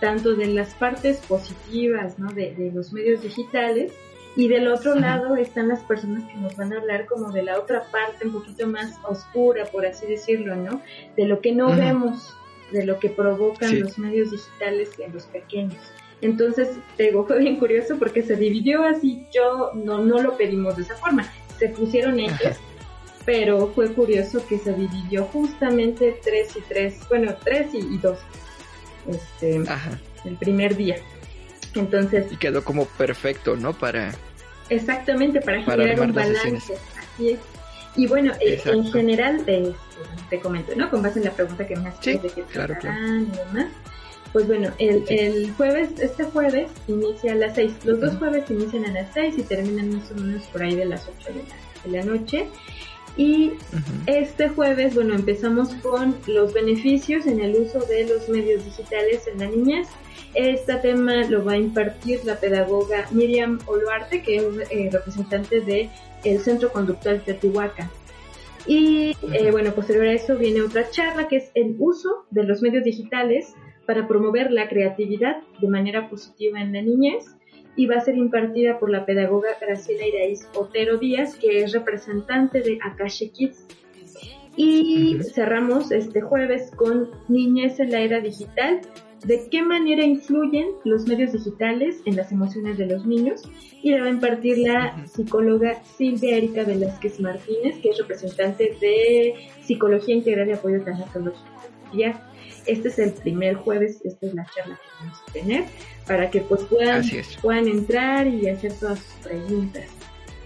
tanto 0.05 0.37
de 0.37 0.49
las 0.49 0.75
partes 0.75 1.17
positivas 1.27 2.19
¿no? 2.19 2.31
de, 2.31 2.55
de, 2.55 2.71
los 2.73 2.93
medios 2.93 3.23
digitales 3.23 3.91
y 4.37 4.49
del 4.49 4.69
otro 4.69 4.91
Ajá. 4.93 5.01
lado 5.01 5.37
están 5.37 5.69
las 5.69 5.81
personas 5.81 6.31
que 6.31 6.35
nos 6.35 6.55
van 6.57 6.75
a 6.75 6.77
hablar 6.79 7.07
como 7.07 7.33
de 7.33 7.43
la 7.43 7.59
otra 7.59 7.85
parte 7.91 8.27
un 8.27 8.35
poquito 8.35 8.67
más 8.67 8.99
oscura, 9.09 9.65
por 9.65 9.87
así 9.87 10.07
decirlo, 10.07 10.57
¿no? 10.57 10.83
De 11.17 11.25
lo 11.25 11.41
que 11.41 11.53
no 11.53 11.69
Ajá. 11.69 11.77
vemos, 11.87 12.37
de 12.71 12.85
lo 12.85 12.99
que 12.99 13.09
provocan 13.09 13.71
sí. 13.71 13.79
los 13.79 13.97
medios 13.99 14.31
digitales 14.31 14.91
en 14.99 15.15
los 15.15 15.25
pequeños. 15.25 15.83
Entonces, 16.21 16.69
te 16.99 17.05
digo, 17.05 17.25
fue 17.27 17.39
bien 17.39 17.57
curioso 17.57 17.97
porque 17.99 18.21
se 18.21 18.37
dividió 18.37 18.85
así, 18.85 19.27
yo 19.33 19.71
no, 19.73 20.05
no 20.05 20.21
lo 20.21 20.37
pedimos 20.37 20.77
de 20.77 20.83
esa 20.83 20.97
forma, 20.97 21.33
se 21.59 21.71
pusieron 21.71 22.21
ellos, 22.21 22.59
pero 23.25 23.69
fue 23.69 23.91
curioso 23.95 24.47
que 24.47 24.59
se 24.59 24.75
dividió 24.75 25.25
justamente 25.33 26.21
tres 26.23 26.55
y 26.59 26.61
tres, 26.69 27.01
bueno, 27.09 27.35
tres 27.43 27.73
y, 27.73 27.79
y 27.79 27.97
dos 27.97 28.19
este, 29.09 29.63
Ajá. 29.69 29.99
el 30.25 30.37
primer 30.37 30.77
día. 30.77 30.97
Entonces. 31.75 32.31
Y 32.31 32.37
quedó 32.37 32.65
como 32.65 32.87
perfecto, 32.87 33.57
¿no? 33.57 33.73
Para. 33.73 34.15
Exactamente, 34.69 35.41
para, 35.41 35.65
para 35.65 35.83
generar 35.83 36.07
un 36.09 36.15
balance. 36.15 36.75
Así 37.15 37.31
es. 37.31 37.39
Y 37.97 38.07
bueno, 38.07 38.33
eh, 38.41 38.61
en 38.65 38.91
general, 38.91 39.45
eh, 39.47 39.73
te 40.29 40.41
comento, 40.41 40.75
¿no? 40.75 40.91
Con 40.91 41.03
base 41.03 41.21
en 41.21 41.27
la 41.27 41.31
pregunta 41.31 41.67
que 41.67 41.77
me 41.77 41.89
has 41.89 41.97
sí, 42.01 42.19
de 42.19 42.29
qué 42.29 42.43
claro, 42.43 42.75
claro. 42.81 42.99
y 43.07 43.25
demás. 43.27 43.73
Pues 44.33 44.49
bueno, 44.49 44.73
el, 44.79 45.07
sí. 45.07 45.15
el, 45.15 45.53
jueves, 45.53 45.91
este 46.01 46.25
jueves 46.25 46.69
inicia 46.89 47.33
a 47.33 47.35
las 47.37 47.55
6. 47.55 47.73
Los 47.85 47.99
uh 47.99 48.01
-huh. 48.01 48.05
dos 48.07 48.19
jueves 48.19 48.51
inician 48.51 48.85
a 48.87 48.89
las 48.89 49.15
6 49.15 49.39
y 49.39 49.43
terminan 49.43 49.95
más 49.97 50.11
o 50.11 50.15
menos 50.17 50.43
por 50.47 50.63
ahí 50.63 50.75
de 50.75 50.87
las 50.87 51.07
8 51.07 51.33
de 51.33 51.45
la, 51.45 51.55
de 51.85 51.91
la 51.91 52.05
noche. 52.05 52.49
Y 53.17 53.53
este 54.07 54.49
jueves, 54.49 54.95
bueno, 54.95 55.15
empezamos 55.15 55.73
con 55.77 56.17
los 56.27 56.53
beneficios 56.53 57.27
en 57.27 57.41
el 57.41 57.55
uso 57.55 57.81
de 57.87 58.09
los 58.09 58.29
medios 58.29 58.65
digitales 58.65 59.29
en 59.29 59.39
la 59.39 59.47
niñez. 59.47 59.89
Este 60.35 60.75
tema 60.77 61.23
lo 61.25 61.45
va 61.45 61.53
a 61.53 61.59
impartir 61.59 62.25
la 62.25 62.41
pedagoga 62.41 63.07
Miriam 63.13 63.61
Oluarte, 63.67 64.23
que 64.23 64.37
es 64.37 64.45
eh, 64.71 64.89
representante 64.91 65.61
del 65.61 65.91
el 66.25 66.41
Centro 66.41 66.73
Conductual 66.73 67.23
Teotihuacán. 67.23 67.89
Y 68.67 69.15
eh, 69.33 69.51
bueno, 69.53 69.75
posterior 69.75 70.07
a 70.07 70.13
eso 70.13 70.37
viene 70.37 70.63
otra 70.63 70.91
charla 70.91 71.29
que 71.29 71.37
es 71.37 71.51
el 71.55 71.77
uso 71.79 72.25
de 72.31 72.45
los 72.45 72.63
medios 72.63 72.83
digitales 72.83 73.55
para 73.87 74.09
promover 74.09 74.51
la 74.51 74.69
creatividad 74.69 75.37
de 75.61 75.69
manera 75.69 76.09
positiva 76.09 76.61
en 76.61 76.73
la 76.73 76.83
niñez 76.83 77.27
y 77.77 77.87
va 77.87 77.97
a 77.97 78.01
ser 78.01 78.17
impartida 78.17 78.79
por 78.79 78.91
la 78.91 79.05
pedagoga 79.05 79.49
Graciela 79.61 80.07
Iraíz 80.07 80.47
Otero 80.55 80.99
Díaz, 80.99 81.37
que 81.37 81.63
es 81.63 81.73
representante 81.73 82.61
de 82.61 82.79
Akashi 82.83 83.31
Kids. 83.31 83.67
Y 84.57 85.19
cerramos 85.35 85.91
este 85.91 86.21
jueves 86.21 86.71
con 86.77 87.11
Niñez 87.29 87.81
en 87.81 87.91
la 87.91 88.01
Era 88.01 88.21
Digital, 88.21 88.81
de 89.25 89.49
qué 89.51 89.63
manera 89.63 90.05
influyen 90.05 90.69
los 90.85 91.09
medios 91.09 91.33
digitales 91.33 92.03
en 92.05 92.17
las 92.17 92.31
emociones 92.31 92.77
de 92.77 92.87
los 92.87 93.07
niños 93.07 93.43
y 93.83 93.91
la 93.91 94.03
va 94.03 94.07
a 94.07 94.11
impartir 94.11 94.59
la 94.59 95.07
psicóloga 95.07 95.83
Silvia 95.83 96.37
Erika 96.37 96.63
Velázquez 96.63 97.21
Martínez, 97.21 97.79
que 97.79 97.91
es 97.91 97.99
representante 97.99 98.77
de 98.81 99.35
Psicología 99.63 100.15
Integral 100.15 100.47
de 100.47 100.55
Apoyo 100.55 100.85
Tanatológico. 100.85 101.49
Ya, 101.95 102.31
este 102.67 102.89
es 102.89 102.99
el 102.99 103.13
primer 103.13 103.57
jueves, 103.57 104.01
esta 104.05 104.27
es 104.27 104.35
la 104.35 104.47
charla 104.55 104.77
que 104.77 105.05
vamos 105.05 105.19
a 105.29 105.33
tener, 105.33 105.65
para 106.07 106.31
que 106.31 106.41
pues 106.41 106.63
puedan, 106.63 107.05
puedan 107.43 107.69
entrar 107.69 108.27
y 108.27 108.49
hacer 108.49 108.73
todas 108.75 108.99
sus 108.99 109.15
preguntas. 109.27 109.85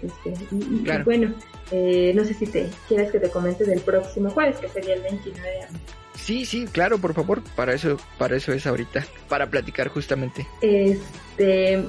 Este, 0.01 0.33
y, 0.55 1.03
bueno, 1.03 1.33
eh, 1.71 2.13
no 2.15 2.23
sé 2.23 2.33
si 2.33 2.47
te 2.47 2.69
quieres 2.87 3.11
que 3.11 3.19
te 3.19 3.29
comente 3.29 3.65
del 3.65 3.81
próximo 3.81 4.29
jueves, 4.29 4.57
que 4.57 4.69
sería 4.69 4.95
el 4.95 5.01
29 5.01 5.49
de 5.49 5.63
abril. 5.63 5.81
Sí, 6.15 6.45
sí, 6.45 6.65
claro, 6.65 6.99
por 6.99 7.13
favor, 7.13 7.41
para 7.55 7.73
eso, 7.73 7.97
para 8.17 8.35
eso 8.35 8.51
es 8.53 8.67
ahorita, 8.67 9.05
para 9.27 9.47
platicar 9.47 9.87
justamente. 9.87 10.45
Este, 10.61 11.83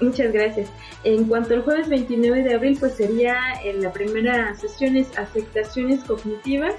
muchas 0.00 0.32
gracias. 0.32 0.68
En 1.04 1.24
cuanto 1.24 1.54
al 1.54 1.62
jueves 1.62 1.88
29 1.88 2.42
de 2.42 2.54
abril, 2.54 2.76
pues 2.78 2.94
sería 2.94 3.38
en 3.64 3.82
la 3.82 3.92
primera 3.92 4.54
sesión 4.56 4.96
es 4.96 5.16
afectaciones 5.16 6.02
cognitivas, 6.04 6.74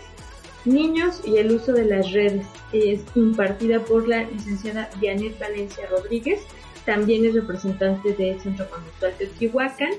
niños 0.68 1.22
y 1.26 1.38
el 1.38 1.52
uso 1.52 1.74
de 1.74 1.86
las 1.86 2.12
redes. 2.12 2.46
Es 2.74 3.04
impartida 3.16 3.80
por 3.80 4.08
la 4.08 4.24
licenciada 4.24 4.90
Janet 5.02 5.40
Valencia 5.40 5.88
Rodríguez, 5.90 6.42
también 6.86 7.26
es 7.26 7.34
representante 7.34 8.14
del 8.14 8.40
Centro 8.40 8.70
Conductual 8.70 9.14
de 9.20 9.26
Teotihuacán. 9.26 9.92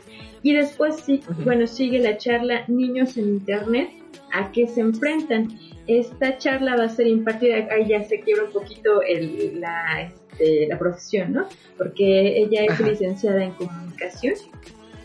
Y 0.42 0.54
después, 0.54 0.96
sí, 1.04 1.20
bueno, 1.44 1.66
sigue 1.66 1.98
la 1.98 2.16
charla 2.16 2.64
Niños 2.68 3.16
en 3.16 3.28
Internet, 3.28 3.90
¿a 4.32 4.50
qué 4.52 4.66
se 4.66 4.80
enfrentan? 4.80 5.58
Esta 5.86 6.38
charla 6.38 6.76
va 6.76 6.84
a 6.84 6.88
ser 6.88 7.06
impartida, 7.06 7.68
ahí 7.70 7.88
ya 7.88 8.04
se 8.04 8.20
quiebra 8.20 8.44
un 8.44 8.52
poquito 8.52 9.02
el, 9.02 9.60
la, 9.60 10.02
este, 10.02 10.66
la 10.68 10.78
profesión, 10.78 11.32
¿no? 11.32 11.46
Porque 11.76 12.38
ella 12.38 12.64
es 12.64 12.80
licenciada 12.80 13.44
en 13.44 13.52
comunicación, 13.52 14.34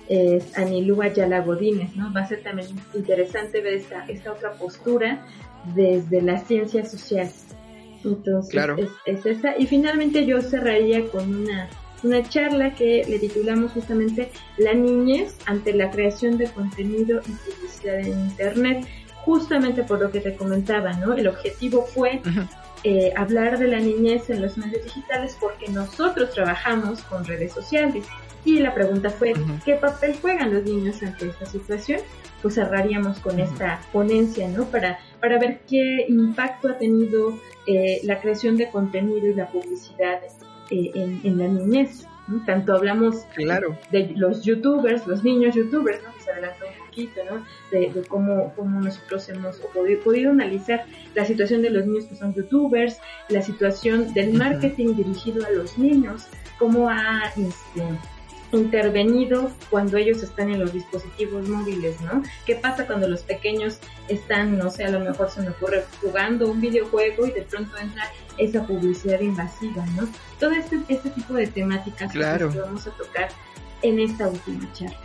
es 0.09 0.57
Anilúa 0.57 1.05
Ayala 1.05 1.41
Godínez, 1.41 1.95
¿no? 1.95 2.11
Va 2.13 2.21
a 2.21 2.27
ser 2.27 2.43
también 2.43 2.67
interesante 2.93 3.61
ver 3.61 3.73
esta, 3.73 4.05
esta 4.07 4.31
otra 4.31 4.53
postura 4.53 5.25
desde 5.75 6.21
las 6.21 6.45
ciencias 6.45 6.91
sociales. 6.91 7.47
Entonces, 8.03 8.89
es, 9.05 9.25
esa. 9.25 9.57
Y 9.57 9.65
finalmente 9.65 10.25
yo 10.25 10.41
cerraría 10.41 11.07
con 11.07 11.43
una, 11.43 11.69
una 12.03 12.21
charla 12.23 12.75
que 12.75 13.05
le 13.07 13.17
titulamos 13.19 13.71
justamente 13.71 14.29
La 14.57 14.73
niñez 14.73 15.37
ante 15.45 15.73
la 15.73 15.89
creación 15.89 16.37
de 16.37 16.51
contenido 16.51 17.21
y 17.21 17.31
publicidad 17.31 17.99
en 17.99 18.19
Internet 18.19 18.85
justamente 19.23 19.83
por 19.83 20.01
lo 20.01 20.11
que 20.11 20.19
te 20.19 20.35
comentaba, 20.35 20.93
¿no? 20.93 21.13
El 21.13 21.27
objetivo 21.27 21.83
fue 21.83 22.21
eh, 22.83 23.13
hablar 23.15 23.59
de 23.59 23.67
la 23.67 23.79
niñez 23.79 24.29
en 24.29 24.41
los 24.41 24.57
medios 24.57 24.83
digitales 24.83 25.37
porque 25.39 25.69
nosotros 25.69 26.31
trabajamos 26.31 27.01
con 27.03 27.25
redes 27.25 27.53
sociales. 27.53 28.05
Y 28.45 28.59
la 28.59 28.73
pregunta 28.73 29.09
fue, 29.09 29.33
¿qué 29.63 29.75
papel 29.75 30.17
juegan 30.21 30.53
los 30.53 30.63
niños 30.63 31.01
ante 31.01 31.29
esta 31.29 31.45
situación? 31.45 32.01
Pues 32.41 32.55
cerraríamos 32.55 33.19
con 33.19 33.39
esta 33.39 33.81
ponencia, 33.93 34.49
¿no? 34.49 34.65
Para, 34.65 34.99
para 35.21 35.39
ver 35.39 35.61
qué 35.69 36.05
impacto 36.09 36.67
ha 36.67 36.77
tenido 36.77 37.39
eh, 37.67 38.01
la 38.03 38.19
creación 38.19 38.57
de 38.57 38.69
contenido 38.69 39.27
y 39.27 39.33
la 39.33 39.47
publicidad 39.47 40.19
eh, 40.69 40.91
en, 40.93 41.21
en, 41.23 41.37
la 41.37 41.47
niñez. 41.47 42.05
Tanto 42.45 42.73
hablamos 42.73 43.25
claro. 43.35 43.77
de 43.91 44.13
los 44.15 44.43
youtubers, 44.43 45.05
los 45.07 45.23
niños 45.23 45.55
youtubers, 45.55 46.01
¿no? 46.03 46.09
se 46.23 46.31
adelantó 46.31 46.65
un 46.65 46.85
poquito, 46.85 47.21
¿no? 47.29 47.45
De, 47.71 48.03
cómo, 48.07 48.53
cómo, 48.55 48.81
nosotros 48.81 49.27
hemos 49.29 49.57
podido, 50.03 50.31
analizar 50.31 50.85
la 51.15 51.25
situación 51.25 51.61
de 51.61 51.69
los 51.69 51.85
niños 51.85 52.05
que 52.05 52.15
son 52.15 52.33
youtubers, 52.33 52.99
la 53.29 53.41
situación 53.41 54.13
del 54.13 54.33
marketing 54.33 54.95
dirigido 54.95 55.45
a 55.45 55.49
los 55.49 55.77
niños, 55.77 56.27
cómo 56.59 56.89
ha 56.89 57.31
este, 57.35 57.83
intervenido 58.57 59.51
cuando 59.69 59.97
ellos 59.97 60.23
están 60.23 60.51
en 60.51 60.59
los 60.59 60.73
dispositivos 60.73 61.47
móviles, 61.47 61.99
¿no? 62.01 62.23
¿Qué 62.45 62.55
pasa 62.55 62.85
cuando 62.85 63.07
los 63.07 63.21
pequeños 63.21 63.79
están, 64.07 64.57
no 64.57 64.69
sé, 64.69 64.85
a 64.85 64.89
lo 64.91 64.99
mejor 64.99 65.29
se 65.29 65.41
me 65.41 65.49
ocurre 65.49 65.83
jugando 66.01 66.51
un 66.51 66.61
videojuego 66.61 67.25
y 67.27 67.31
de 67.31 67.41
pronto 67.43 67.77
entra 67.77 68.09
esa 68.37 68.65
publicidad 68.65 69.19
invasiva, 69.19 69.85
¿no? 69.95 70.07
Todo 70.39 70.51
este, 70.51 70.79
este 70.87 71.09
tipo 71.09 71.33
de 71.33 71.47
temáticas 71.47 72.11
que 72.11 72.19
vamos 72.19 72.87
a 72.87 72.91
tocar 72.91 73.29
en 73.81 73.99
esta 73.99 74.27
última 74.27 74.71
charla. 74.73 74.97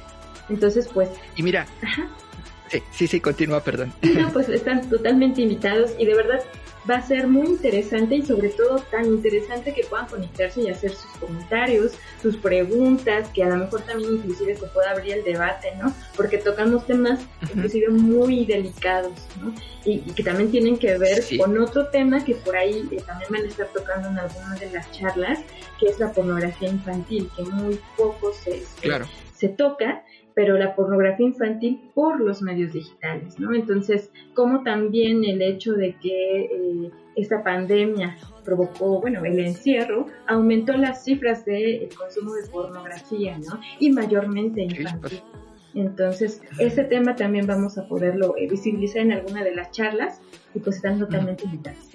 Entonces, 0.49 0.88
pues... 0.93 1.11
Y 1.37 1.43
mira, 1.43 1.67
Sí, 2.71 2.83
sí, 2.90 3.07
sí, 3.07 3.21
continúa, 3.21 3.62
perdón. 3.62 3.93
No, 4.02 4.31
pues 4.33 4.49
están 4.49 4.88
totalmente 4.88 5.43
invitados 5.43 5.93
y 5.99 6.05
de 6.05 6.14
verdad 6.14 6.40
va 6.88 6.97
a 6.97 7.02
ser 7.02 7.26
muy 7.26 7.47
interesante 7.47 8.16
y 8.16 8.23
sobre 8.23 8.50
todo 8.50 8.78
tan 8.90 9.04
interesante 9.07 9.75
que 9.75 9.85
puedan 9.85 10.07
conectarse 10.07 10.62
y 10.62 10.68
hacer 10.68 10.92
sus 10.92 11.11
comentarios, 11.18 11.92
sus 12.23 12.37
preguntas, 12.37 13.28
que 13.35 13.42
a 13.42 13.49
lo 13.49 13.57
mejor 13.57 13.83
también 13.83 14.14
inclusive 14.14 14.57
se 14.57 14.66
pueda 14.68 14.92
abrir 14.92 15.14
el 15.14 15.25
debate, 15.25 15.75
¿no? 15.76 15.92
Porque 16.16 16.38
tocamos 16.38 16.87
temas 16.87 17.21
inclusive 17.42 17.88
muy 17.88 18.45
delicados, 18.45 19.12
¿no? 19.40 19.54
Y, 19.85 19.99
que 20.12 20.23
también 20.23 20.50
tienen 20.50 20.78
que 20.78 20.97
ver 20.99 21.23
con 21.38 21.57
otro 21.59 21.88
tema 21.88 22.25
que 22.25 22.35
por 22.35 22.57
ahí 22.57 22.88
eh, 22.90 23.02
también 23.07 23.30
van 23.30 23.45
a 23.45 23.49
estar 23.49 23.68
tocando 23.68 24.09
en 24.09 24.18
algunas 24.18 24.61
de 24.61 24.71
las 24.71 24.90
charlas, 24.92 25.40
que 25.78 25.87
es 25.87 25.99
la 25.99 26.12
pornografía 26.12 26.68
infantil, 26.68 27.30
que 27.37 27.42
muy 27.45 27.78
poco 27.97 28.33
se, 28.33 28.62
se 29.35 29.49
toca 29.49 30.04
pero 30.38 30.57
la 30.57 30.76
pornografía 30.76 31.26
infantil 31.26 31.90
por 31.95 32.21
los 32.21 32.42
medios 32.42 32.73
digitales, 32.73 33.40
¿no? 33.40 33.52
Entonces, 33.52 34.12
como 34.35 34.62
también 34.62 35.25
el 35.25 35.42
hecho 35.42 35.73
de 35.73 35.97
que 35.97 36.42
eh, 36.42 36.90
esta 37.16 37.42
pandemia 37.42 38.16
provocó, 38.45 39.00
bueno, 39.00 39.25
el 39.25 39.40
encierro, 39.40 40.07
aumentó 40.28 40.76
las 40.76 41.02
cifras 41.02 41.45
de 41.45 41.88
consumo 41.99 42.35
de 42.35 42.47
pornografía, 42.50 43.37
¿no? 43.37 43.59
Y 43.80 43.90
mayormente 43.90 44.62
infantil. 44.62 45.23
Entonces, 45.75 46.40
ese 46.61 46.85
tema 46.85 47.16
también 47.16 47.49
vamos 47.49 47.76
a 47.76 47.88
poderlo 47.88 48.37
eh, 48.38 48.47
visibilizar 48.49 49.02
en 49.02 49.11
alguna 49.11 49.42
de 49.42 49.57
las 49.57 49.73
charlas 49.73 50.21
y 50.54 50.61
pues 50.61 50.76
están 50.76 51.00
totalmente 51.00 51.47
invitados. 51.47 51.90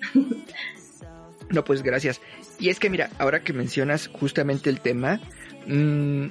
No, 1.49 1.63
pues 1.63 1.81
gracias. 1.83 2.19
Y 2.59 2.69
es 2.69 2.79
que 2.79 2.89
mira, 2.89 3.09
ahora 3.19 3.43
que 3.43 3.53
mencionas 3.53 4.07
justamente 4.07 4.69
el 4.69 4.81
tema, 4.81 5.19
mmm, 5.67 6.25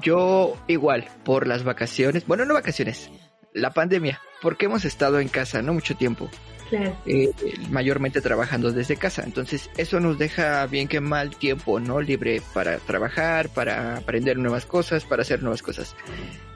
yo 0.00 0.56
igual, 0.66 1.08
por 1.24 1.46
las 1.46 1.64
vacaciones, 1.64 2.26
bueno, 2.26 2.44
no 2.44 2.54
vacaciones, 2.54 3.10
la 3.52 3.72
pandemia, 3.72 4.20
porque 4.42 4.66
hemos 4.66 4.84
estado 4.84 5.20
en 5.20 5.28
casa, 5.28 5.62
no 5.62 5.74
mucho 5.74 5.96
tiempo. 5.96 6.28
Claro. 6.70 6.96
Eh, 7.04 7.30
mayormente 7.70 8.22
trabajando 8.22 8.72
desde 8.72 8.96
casa. 8.96 9.22
Entonces, 9.22 9.70
eso 9.76 10.00
nos 10.00 10.18
deja 10.18 10.66
bien 10.66 10.88
que 10.88 10.98
mal 10.98 11.36
tiempo, 11.36 11.78
¿no? 11.78 12.00
Libre 12.00 12.40
para 12.54 12.78
trabajar, 12.78 13.50
para 13.50 13.98
aprender 13.98 14.38
nuevas 14.38 14.64
cosas, 14.64 15.04
para 15.04 15.22
hacer 15.22 15.42
nuevas 15.42 15.62
cosas. 15.62 15.94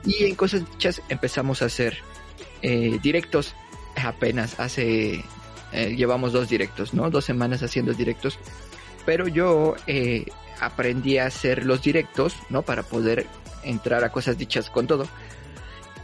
Y 0.03 0.25
en 0.25 0.35
cosas 0.35 0.69
dichas 0.69 1.01
empezamos 1.09 1.61
a 1.61 1.65
hacer 1.65 1.99
eh, 2.61 2.99
directos 3.01 3.55
apenas 3.95 4.59
hace, 4.59 5.23
eh, 5.71 5.95
llevamos 5.95 6.33
dos 6.33 6.49
directos, 6.49 6.93
¿no? 6.93 7.09
Dos 7.09 7.25
semanas 7.25 7.63
haciendo 7.63 7.93
directos. 7.93 8.39
Pero 9.05 9.27
yo 9.27 9.75
eh, 9.87 10.25
aprendí 10.59 11.17
a 11.17 11.25
hacer 11.25 11.65
los 11.65 11.81
directos, 11.81 12.35
¿no? 12.49 12.61
Para 12.61 12.83
poder 12.83 13.25
entrar 13.63 14.03
a 14.03 14.11
cosas 14.11 14.37
dichas 14.37 14.69
con 14.69 14.87
todo. 14.87 15.07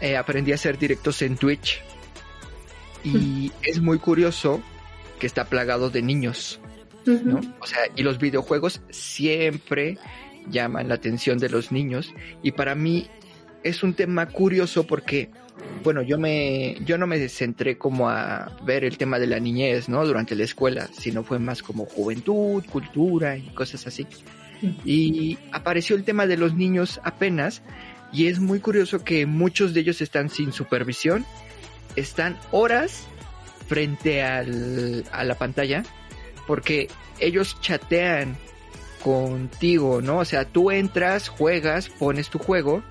Eh, 0.01 0.17
aprendí 0.17 0.51
a 0.51 0.55
hacer 0.55 0.77
directos 0.77 1.21
en 1.21 1.37
Twitch. 1.37 1.81
Y 3.03 3.51
es 3.61 3.81
muy 3.81 3.99
curioso 3.99 4.61
que 5.19 5.27
está 5.27 5.45
plagado 5.45 5.89
de 5.89 6.01
niños, 6.01 6.59
¿no? 7.05 7.39
O 7.59 7.67
sea, 7.67 7.79
y 7.95 8.01
los 8.01 8.17
videojuegos 8.17 8.81
siempre 8.89 9.99
llaman 10.49 10.87
la 10.87 10.95
atención 10.95 11.37
de 11.37 11.49
los 11.49 11.71
niños. 11.71 12.13
Y 12.41 12.51
para 12.53 12.73
mí 12.73 13.07
es 13.63 13.83
un 13.83 13.93
tema 13.93 14.27
curioso 14.27 14.85
porque, 14.87 15.29
bueno, 15.83 16.01
yo 16.01 16.17
me, 16.17 16.77
yo 16.83 16.97
no 16.97 17.07
me 17.07 17.29
centré 17.29 17.77
como 17.77 18.09
a 18.09 18.57
ver 18.63 18.83
el 18.83 18.97
tema 18.97 19.19
de 19.19 19.27
la 19.27 19.39
niñez, 19.39 19.87
¿no? 19.87 20.05
Durante 20.05 20.35
la 20.35 20.43
escuela, 20.43 20.89
sino 20.91 21.23
fue 21.23 21.39
más 21.39 21.61
como 21.61 21.85
juventud, 21.85 22.63
cultura 22.65 23.37
y 23.37 23.49
cosas 23.49 23.85
así. 23.87 24.07
Y 24.85 25.37
apareció 25.51 25.95
el 25.95 26.03
tema 26.03 26.27
de 26.27 26.37
los 26.37 26.55
niños 26.55 26.99
apenas 27.03 27.61
y 28.11 28.27
es 28.27 28.39
muy 28.39 28.59
curioso 28.59 29.03
que 29.03 29.25
muchos 29.25 29.73
de 29.73 29.81
ellos 29.81 30.01
están 30.01 30.29
sin 30.29 30.53
supervisión 30.53 31.25
están 31.95 32.37
horas 32.51 33.07
frente 33.67 34.23
al, 34.23 35.05
a 35.11 35.23
la 35.23 35.35
pantalla 35.35 35.83
porque 36.47 36.87
ellos 37.19 37.57
chatean 37.61 38.37
contigo, 39.03 40.01
¿no? 40.01 40.19
O 40.19 40.25
sea, 40.25 40.45
tú 40.45 40.71
entras, 40.71 41.29
juegas, 41.29 41.89
pones 41.89 42.29
tu 42.29 42.39
juego, 42.39 42.83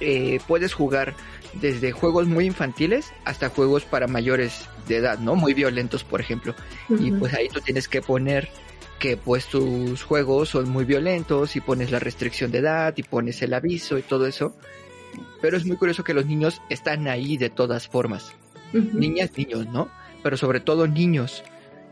eh, 0.00 0.40
puedes 0.46 0.74
jugar 0.74 1.14
desde 1.54 1.92
juegos 1.92 2.26
muy 2.26 2.46
infantiles 2.46 3.12
hasta 3.24 3.48
juegos 3.48 3.84
para 3.84 4.06
mayores 4.06 4.68
de 4.86 4.96
edad, 4.98 5.18
¿no? 5.18 5.34
Muy 5.34 5.54
violentos, 5.54 6.04
por 6.04 6.20
ejemplo. 6.20 6.54
Y 6.88 7.10
pues 7.12 7.34
ahí 7.34 7.48
tú 7.48 7.60
tienes 7.60 7.88
que 7.88 8.00
poner 8.00 8.48
que 8.98 9.16
pues 9.16 9.46
tus 9.46 10.02
juegos 10.02 10.50
son 10.50 10.68
muy 10.68 10.84
violentos 10.84 11.56
y 11.56 11.60
pones 11.60 11.90
la 11.90 11.98
restricción 11.98 12.50
de 12.50 12.58
edad 12.58 12.94
y 12.96 13.02
pones 13.02 13.40
el 13.42 13.54
aviso 13.54 13.98
y 13.98 14.02
todo 14.02 14.26
eso. 14.26 14.54
Pero 15.40 15.56
es 15.56 15.64
muy 15.64 15.76
curioso 15.76 16.04
que 16.04 16.14
los 16.14 16.26
niños 16.26 16.60
están 16.68 17.08
ahí 17.08 17.36
de 17.36 17.50
todas 17.50 17.88
formas. 17.88 18.34
Niñas, 18.72 19.30
niños, 19.36 19.66
¿no? 19.68 19.88
Pero 20.22 20.36
sobre 20.36 20.60
todo 20.60 20.86
niños 20.86 21.42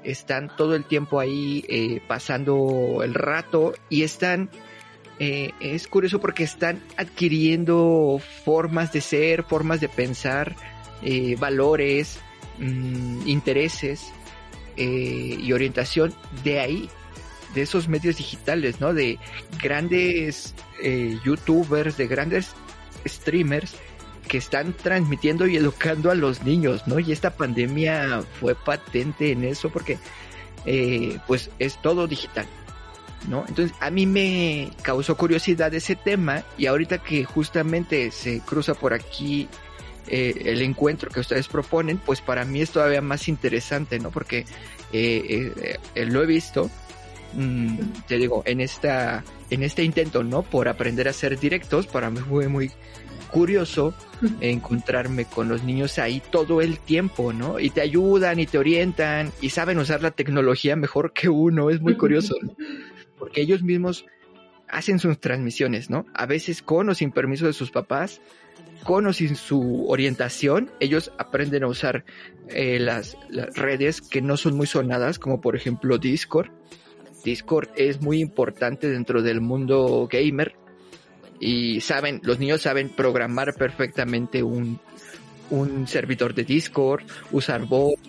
están 0.04 0.54
todo 0.56 0.74
el 0.74 0.84
tiempo 0.84 1.20
ahí 1.20 1.64
eh, 1.68 2.00
pasando 2.06 3.00
el 3.02 3.14
rato 3.14 3.74
y 3.88 4.02
están 4.02 4.50
eh, 5.18 5.52
es 5.60 5.88
curioso 5.88 6.20
porque 6.20 6.44
están 6.44 6.82
adquiriendo 6.96 8.20
formas 8.44 8.92
de 8.92 9.00
ser, 9.00 9.44
formas 9.44 9.80
de 9.80 9.88
pensar, 9.88 10.54
eh, 11.02 11.36
valores, 11.38 12.20
mm, 12.58 13.26
intereses 13.26 14.12
y 14.76 15.52
orientación 15.52 16.14
de 16.44 16.60
ahí, 16.60 16.90
de 17.54 17.62
esos 17.62 17.88
medios 17.88 18.16
digitales, 18.16 18.80
¿no? 18.80 18.92
De 18.92 19.18
grandes 19.62 20.54
youtubers, 21.24 21.96
de 21.96 22.06
grandes 22.06 22.54
streamers 23.06 23.76
que 24.26 24.38
están 24.38 24.72
transmitiendo 24.72 25.46
y 25.46 25.56
educando 25.56 26.10
a 26.10 26.14
los 26.14 26.42
niños, 26.42 26.86
¿no? 26.86 26.98
Y 26.98 27.12
esta 27.12 27.30
pandemia 27.30 28.22
fue 28.40 28.54
patente 28.54 29.32
en 29.32 29.44
eso 29.44 29.70
porque, 29.70 29.98
eh, 30.64 31.18
pues, 31.26 31.50
es 31.58 31.80
todo 31.80 32.06
digital, 32.06 32.46
¿no? 33.28 33.44
Entonces, 33.48 33.76
a 33.80 33.90
mí 33.90 34.06
me 34.06 34.70
causó 34.82 35.16
curiosidad 35.16 35.72
ese 35.74 35.96
tema 35.96 36.42
y 36.58 36.66
ahorita 36.66 36.98
que 36.98 37.24
justamente 37.24 38.10
se 38.10 38.40
cruza 38.40 38.74
por 38.74 38.92
aquí 38.92 39.48
eh, 40.08 40.42
el 40.46 40.62
encuentro 40.62 41.10
que 41.10 41.20
ustedes 41.20 41.48
proponen, 41.48 41.98
pues 41.98 42.20
para 42.20 42.44
mí 42.44 42.60
es 42.60 42.70
todavía 42.70 43.02
más 43.02 43.28
interesante, 43.28 43.98
¿no? 43.98 44.10
Porque 44.10 44.44
eh, 44.92 45.78
lo 45.94 46.22
he 46.22 46.26
visto, 46.26 46.70
mm, 47.34 47.78
te 48.06 48.16
digo, 48.16 48.42
en 48.46 48.60
esta, 48.60 49.24
en 49.50 49.62
este 49.62 49.82
intento, 49.82 50.22
¿no? 50.22 50.42
Por 50.42 50.68
aprender 50.68 51.08
a 51.08 51.12
ser 51.12 51.38
directos, 51.38 51.86
para 51.86 52.10
mí 52.10 52.20
fue 52.20 52.48
muy 52.48 52.70
curioso 53.30 53.94
encontrarme 54.40 55.24
con 55.24 55.48
los 55.48 55.62
niños 55.62 55.98
ahí 55.98 56.22
todo 56.30 56.60
el 56.60 56.78
tiempo, 56.78 57.32
¿no? 57.32 57.60
Y 57.60 57.70
te 57.70 57.80
ayudan 57.80 58.40
y 58.40 58.46
te 58.46 58.58
orientan 58.58 59.32
y 59.40 59.50
saben 59.50 59.78
usar 59.78 60.02
la 60.02 60.10
tecnología 60.10 60.76
mejor 60.76 61.12
que 61.12 61.28
uno, 61.28 61.70
es 61.70 61.80
muy 61.80 61.96
curioso, 61.96 62.34
¿no? 62.40 62.56
Porque 63.18 63.40
ellos 63.40 63.62
mismos 63.62 64.06
hacen 64.68 64.98
sus 64.98 65.18
transmisiones, 65.18 65.90
¿no? 65.90 66.06
A 66.14 66.26
veces 66.26 66.62
con 66.62 66.88
o 66.88 66.94
sin 66.94 67.12
permiso 67.12 67.46
de 67.46 67.52
sus 67.52 67.70
papás, 67.70 68.20
con 68.86 69.06
o 69.06 69.12
sin 69.12 69.34
su 69.34 69.86
orientación, 69.88 70.70
ellos 70.78 71.12
aprenden 71.18 71.64
a 71.64 71.66
usar 71.66 72.04
eh, 72.48 72.78
las, 72.78 73.16
redes 73.54 74.00
que 74.00 74.22
no 74.22 74.36
son 74.36 74.56
muy 74.56 74.68
sonadas, 74.68 75.18
como 75.18 75.40
por 75.40 75.56
ejemplo 75.56 75.98
Discord. 75.98 76.50
Discord 77.24 77.68
es 77.76 78.00
muy 78.00 78.20
importante 78.20 78.88
dentro 78.88 79.22
del 79.22 79.40
mundo 79.40 80.08
gamer 80.10 80.54
y 81.40 81.80
saben, 81.80 82.20
los 82.22 82.38
niños 82.38 82.62
saben 82.62 82.88
programar 82.88 83.54
perfectamente 83.54 84.44
un, 84.44 84.78
un 85.50 85.88
servidor 85.88 86.32
de 86.34 86.44
Discord, 86.44 87.02
usar 87.32 87.66
bots, 87.66 88.00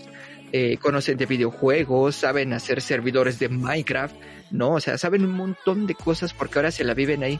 eh, 0.51 0.77
conocen 0.77 1.17
de 1.17 1.25
videojuegos, 1.25 2.15
saben 2.15 2.53
hacer 2.53 2.81
servidores 2.81 3.39
de 3.39 3.49
Minecraft, 3.49 4.15
¿no? 4.51 4.75
O 4.75 4.79
sea, 4.79 4.99
saben 4.99 5.25
un 5.25 5.31
montón 5.31 5.87
de 5.87 5.95
cosas 5.95 6.33
porque 6.33 6.59
ahora 6.59 6.71
se 6.71 6.83
la 6.83 6.93
viven 6.93 7.23
ahí. 7.23 7.39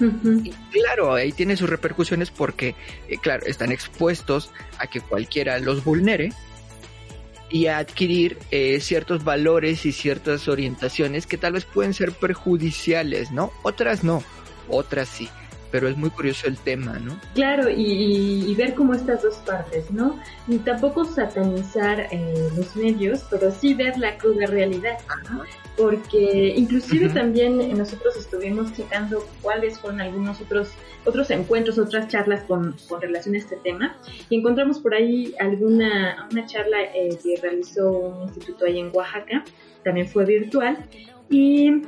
Y 0.00 0.50
claro, 0.70 1.14
ahí 1.14 1.32
tiene 1.32 1.56
sus 1.56 1.70
repercusiones 1.70 2.30
porque, 2.30 2.74
eh, 3.08 3.16
claro, 3.20 3.46
están 3.46 3.72
expuestos 3.72 4.50
a 4.78 4.86
que 4.86 5.00
cualquiera 5.00 5.58
los 5.58 5.84
vulnere 5.84 6.32
y 7.50 7.66
a 7.66 7.78
adquirir 7.78 8.38
eh, 8.50 8.80
ciertos 8.80 9.24
valores 9.24 9.86
y 9.86 9.92
ciertas 9.92 10.48
orientaciones 10.48 11.26
que 11.26 11.38
tal 11.38 11.52
vez 11.54 11.64
pueden 11.64 11.94
ser 11.94 12.12
perjudiciales, 12.12 13.30
¿no? 13.30 13.52
Otras 13.62 14.02
no 14.02 14.22
otras 14.68 15.08
sí. 15.08 15.28
Pero 15.70 15.88
es 15.88 15.96
muy 15.96 16.10
curioso 16.10 16.46
el 16.46 16.56
tema, 16.56 16.98
¿no? 17.00 17.18
Claro, 17.34 17.68
y, 17.68 18.54
ver 18.54 18.74
como 18.74 18.94
estas 18.94 19.22
dos 19.22 19.34
partes, 19.38 19.90
¿no? 19.90 20.18
Ni 20.46 20.58
tampoco 20.58 21.04
satanizar 21.04 22.08
eh, 22.12 22.50
los 22.56 22.76
medios, 22.76 23.24
pero 23.28 23.50
sí 23.50 23.74
ver 23.74 23.98
la 23.98 24.16
cruda 24.16 24.46
realidad. 24.46 24.96
Porque 25.76 26.54
inclusive 26.56 27.08
también 27.10 27.76
nosotros 27.76 28.16
estuvimos 28.16 28.72
checando 28.72 29.26
cuáles 29.42 29.78
fueron 29.78 30.00
algunos 30.00 30.40
otros 30.40 30.70
otros 31.04 31.30
encuentros, 31.30 31.78
otras 31.78 32.08
charlas 32.08 32.42
con, 32.44 32.74
con 32.88 33.00
relación 33.00 33.36
a 33.36 33.38
este 33.38 33.56
tema 33.56 33.96
y 34.28 34.38
encontramos 34.38 34.80
por 34.80 34.94
ahí 34.94 35.34
alguna 35.38 36.28
una 36.30 36.46
charla 36.46 36.82
eh, 36.82 37.16
que 37.22 37.40
realizó 37.40 37.90
un 37.90 38.22
instituto 38.24 38.64
ahí 38.66 38.80
en 38.80 38.90
Oaxaca, 38.92 39.44
también 39.84 40.08
fue 40.08 40.24
virtual 40.24 40.84
y 41.30 41.82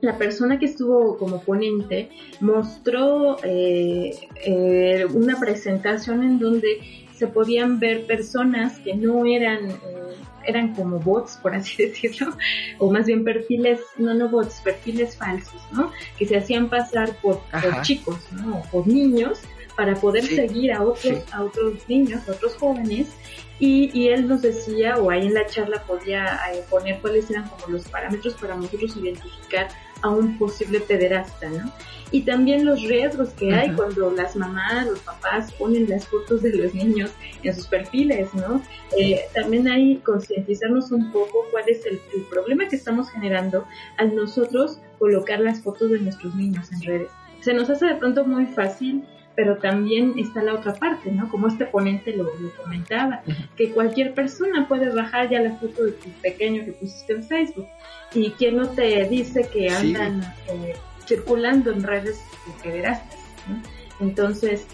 la 0.00 0.18
persona 0.18 0.58
que 0.58 0.66
estuvo 0.66 1.16
como 1.16 1.40
ponente 1.42 2.10
mostró 2.40 3.38
eh, 3.42 4.10
eh, 4.44 5.06
una 5.12 5.38
presentación 5.38 6.22
en 6.22 6.38
donde 6.38 7.05
se 7.16 7.26
podían 7.26 7.78
ver 7.78 8.06
personas 8.06 8.78
que 8.78 8.94
no 8.94 9.24
eran 9.24 9.70
eh, 9.70 9.76
eran 10.44 10.74
como 10.74 10.98
bots 10.98 11.38
por 11.42 11.54
así 11.54 11.82
decirlo 11.86 12.36
o 12.78 12.90
más 12.90 13.06
bien 13.06 13.24
perfiles 13.24 13.80
no 13.96 14.14
no 14.14 14.28
bots 14.28 14.60
perfiles 14.60 15.16
falsos 15.16 15.60
no 15.72 15.90
que 16.18 16.26
se 16.26 16.36
hacían 16.36 16.68
pasar 16.68 17.16
por, 17.20 17.40
chicos 17.82 18.18
no 18.32 18.58
o 18.58 18.62
por 18.70 18.86
niños 18.86 19.40
para 19.76 19.94
poder 19.94 20.24
seguir 20.24 20.72
a 20.72 20.82
otros 20.82 21.22
a 21.32 21.42
otros 21.42 21.88
niños 21.88 22.28
a 22.28 22.32
otros 22.32 22.54
jóvenes 22.56 23.08
y, 23.58 23.90
y, 23.98 24.08
él 24.08 24.28
nos 24.28 24.42
decía, 24.42 24.96
o 24.98 25.10
ahí 25.10 25.26
en 25.26 25.34
la 25.34 25.46
charla 25.46 25.82
podía 25.84 26.38
poner 26.68 27.00
cuáles 27.00 27.30
eran 27.30 27.48
como 27.48 27.68
los 27.68 27.88
parámetros 27.88 28.34
para 28.34 28.56
nosotros 28.56 28.96
identificar 28.96 29.68
a 30.02 30.10
un 30.10 30.38
posible 30.38 30.80
pederasta, 30.80 31.48
¿no? 31.48 31.72
Y 32.12 32.22
también 32.22 32.64
los 32.64 32.82
riesgos 32.82 33.30
que 33.30 33.52
hay 33.52 33.72
cuando 33.72 34.10
las 34.12 34.36
mamás, 34.36 34.86
los 34.86 35.00
papás 35.00 35.52
ponen 35.54 35.88
las 35.88 36.06
fotos 36.06 36.42
de 36.42 36.54
los 36.54 36.72
niños 36.72 37.10
en 37.42 37.54
sus 37.54 37.66
perfiles, 37.66 38.32
¿no? 38.34 38.62
Eh, 38.96 39.22
también 39.34 39.66
hay 39.66 39.96
concientizarnos 39.96 40.92
un 40.92 41.10
poco 41.10 41.46
cuál 41.50 41.64
es 41.68 41.84
el, 41.84 42.00
problema 42.30 42.68
que 42.68 42.76
estamos 42.76 43.10
generando 43.10 43.66
al 43.98 44.14
nosotros 44.14 44.78
colocar 44.98 45.40
las 45.40 45.60
fotos 45.60 45.90
de 45.90 45.98
nuestros 45.98 46.34
niños 46.36 46.70
en 46.72 46.82
redes. 46.82 47.10
Se 47.40 47.52
nos 47.52 47.68
hace 47.70 47.86
de 47.86 47.94
pronto 47.96 48.24
muy 48.24 48.46
fácil 48.46 49.04
pero 49.36 49.58
también 49.58 50.14
está 50.16 50.42
la 50.42 50.54
otra 50.54 50.74
parte, 50.74 51.12
¿no? 51.12 51.28
Como 51.28 51.46
este 51.46 51.66
ponente 51.66 52.16
lo, 52.16 52.30
comentaba, 52.62 53.22
que 53.54 53.70
cualquier 53.70 54.14
persona 54.14 54.66
puede 54.66 54.88
bajar 54.90 55.28
ya 55.30 55.40
la 55.40 55.54
foto 55.56 55.84
de 55.84 55.92
tu 55.92 56.08
pequeño 56.22 56.64
que 56.64 56.72
pusiste 56.72 57.12
en 57.12 57.22
Facebook 57.22 57.68
y 58.14 58.30
quien 58.30 58.56
no 58.56 58.70
te 58.70 59.06
dice 59.08 59.48
que 59.52 59.68
andan 59.68 60.22
eh, 60.48 60.74
circulando 61.06 61.70
en 61.70 61.82
redes 61.82 62.18
pederastas, 62.62 63.20
¿no? 63.46 63.62
Entonces, 64.00 64.66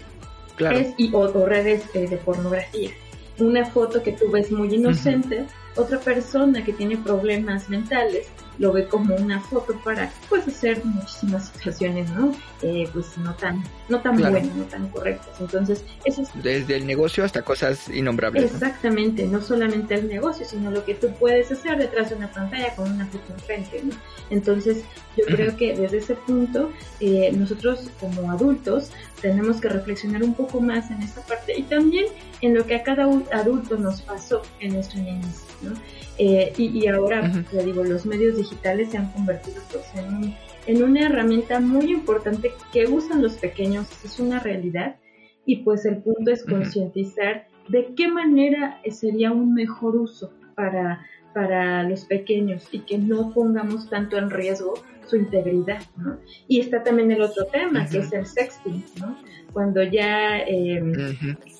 es, 0.59 0.93
y, 0.97 1.13
o, 1.13 1.45
redes 1.45 1.83
eh, 1.93 2.07
de 2.07 2.17
pornografía. 2.17 2.91
Una 3.39 3.65
foto 3.65 4.01
que 4.01 4.13
tú 4.13 4.31
ves 4.31 4.51
muy 4.51 4.73
inocente, 4.73 5.45
otra 5.75 5.99
persona 5.99 6.63
que 6.63 6.71
tiene 6.71 6.97
problemas 6.97 7.69
mentales 7.69 8.27
lo 8.59 8.71
ve 8.71 8.87
como 8.87 9.15
una 9.15 9.39
foto 9.39 9.73
para 9.83 10.11
pues 10.29 10.47
hacer 10.47 10.83
muchísimas 10.85 11.49
situaciones 11.49 12.09
no 12.11 12.35
eh, 12.61 12.87
pues 12.93 13.17
no 13.17 13.33
tan 13.35 13.63
no 13.89 13.99
tan 14.01 14.17
buenas 14.17 14.45
no 14.55 14.63
tan 14.65 14.89
correctas 14.89 15.39
entonces 15.39 15.83
eso 16.05 16.21
es 16.21 16.29
desde 16.41 16.77
el 16.77 16.85
negocio 16.85 17.23
hasta 17.23 17.41
cosas 17.41 17.89
innombrables 17.89 18.51
exactamente 18.51 19.25
¿no? 19.25 19.41
solamente 19.41 19.95
el 19.95 20.07
negocio 20.07 20.45
sino 20.45 20.71
lo 20.71 20.85
que 20.85 20.95
tú 20.95 21.11
puedes 21.19 21.51
hacer 21.51 21.77
detrás 21.77 22.09
de 22.09 22.15
una 22.15 22.31
pantalla 22.31 22.75
con 22.75 22.91
una 22.91 23.05
foto 23.07 23.33
enfrente 23.33 23.81
¿no? 23.83 23.93
entonces 24.29 24.83
yo 25.17 25.25
creo 25.25 25.55
que 25.57 25.75
desde 25.75 25.97
ese 25.97 26.15
punto 26.15 26.71
eh, 26.99 27.31
nosotros 27.33 27.89
como 27.99 28.31
adultos 28.31 28.91
tenemos 29.21 29.61
que 29.61 29.69
reflexionar 29.69 30.23
un 30.23 30.33
poco 30.33 30.59
más 30.59 30.91
en 30.91 31.01
esta 31.01 31.21
parte 31.21 31.57
y 31.57 31.63
también 31.63 32.05
en 32.43 32.53
lo 32.53 32.65
que 32.65 32.75
a 32.75 32.83
cada 32.83 33.05
adulto 33.31 33.77
nos 33.77 34.01
pasó 34.01 34.41
en 34.59 34.73
nuestra 34.73 35.01
niñez 35.01 35.45
¿no? 35.61 35.71
Eh, 36.19 36.53
y, 36.57 36.87
ahora, 36.87 37.31
ya 37.51 37.63
digo, 37.63 37.83
los 37.83 38.05
medios 38.05 38.37
digitales 38.37 38.89
se 38.89 38.97
han 38.97 39.11
convertido 39.13 39.61
pues, 39.71 39.85
en, 39.95 40.35
en, 40.67 40.83
una 40.83 41.07
herramienta 41.07 41.59
muy 41.59 41.91
importante 41.91 42.51
que 42.71 42.85
usan 42.85 43.21
los 43.21 43.33
pequeños, 43.37 43.87
es 44.03 44.19
una 44.19 44.39
realidad. 44.39 44.97
Y 45.45 45.57
pues 45.57 45.85
el 45.85 45.97
punto 45.97 46.31
es 46.31 46.45
concientizar 46.45 47.47
de 47.67 47.93
qué 47.95 48.07
manera 48.07 48.79
sería 48.91 49.31
un 49.31 49.53
mejor 49.53 49.95
uso 49.95 50.31
para, 50.55 51.05
para 51.33 51.83
los 51.83 52.05
pequeños 52.05 52.67
y 52.71 52.79
que 52.79 52.97
no 52.97 53.33
pongamos 53.33 53.89
tanto 53.89 54.17
en 54.17 54.29
riesgo 54.29 54.75
su 55.05 55.17
integridad, 55.17 55.81
¿no? 55.97 56.19
Y 56.47 56.59
está 56.59 56.83
también 56.83 57.11
el 57.11 57.21
otro 57.21 57.45
tema, 57.45 57.87
que 57.87 57.99
es 57.99 58.11
el 58.13 58.25
sexting, 58.25 58.83
¿no? 58.99 59.17
Cuando 59.51 59.83
ya, 59.83 60.39
em, 60.39 60.91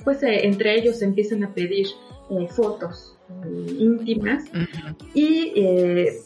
pues 0.03 0.23
eh, 0.23 0.47
entre 0.47 0.75
ellos 0.75 1.01
empiezan 1.01 1.43
a 1.43 1.53
pedir 1.53 1.87
eh, 2.31 2.47
fotos 2.49 3.17
eh, 3.45 3.75
íntimas 3.77 4.45
y 5.13 5.53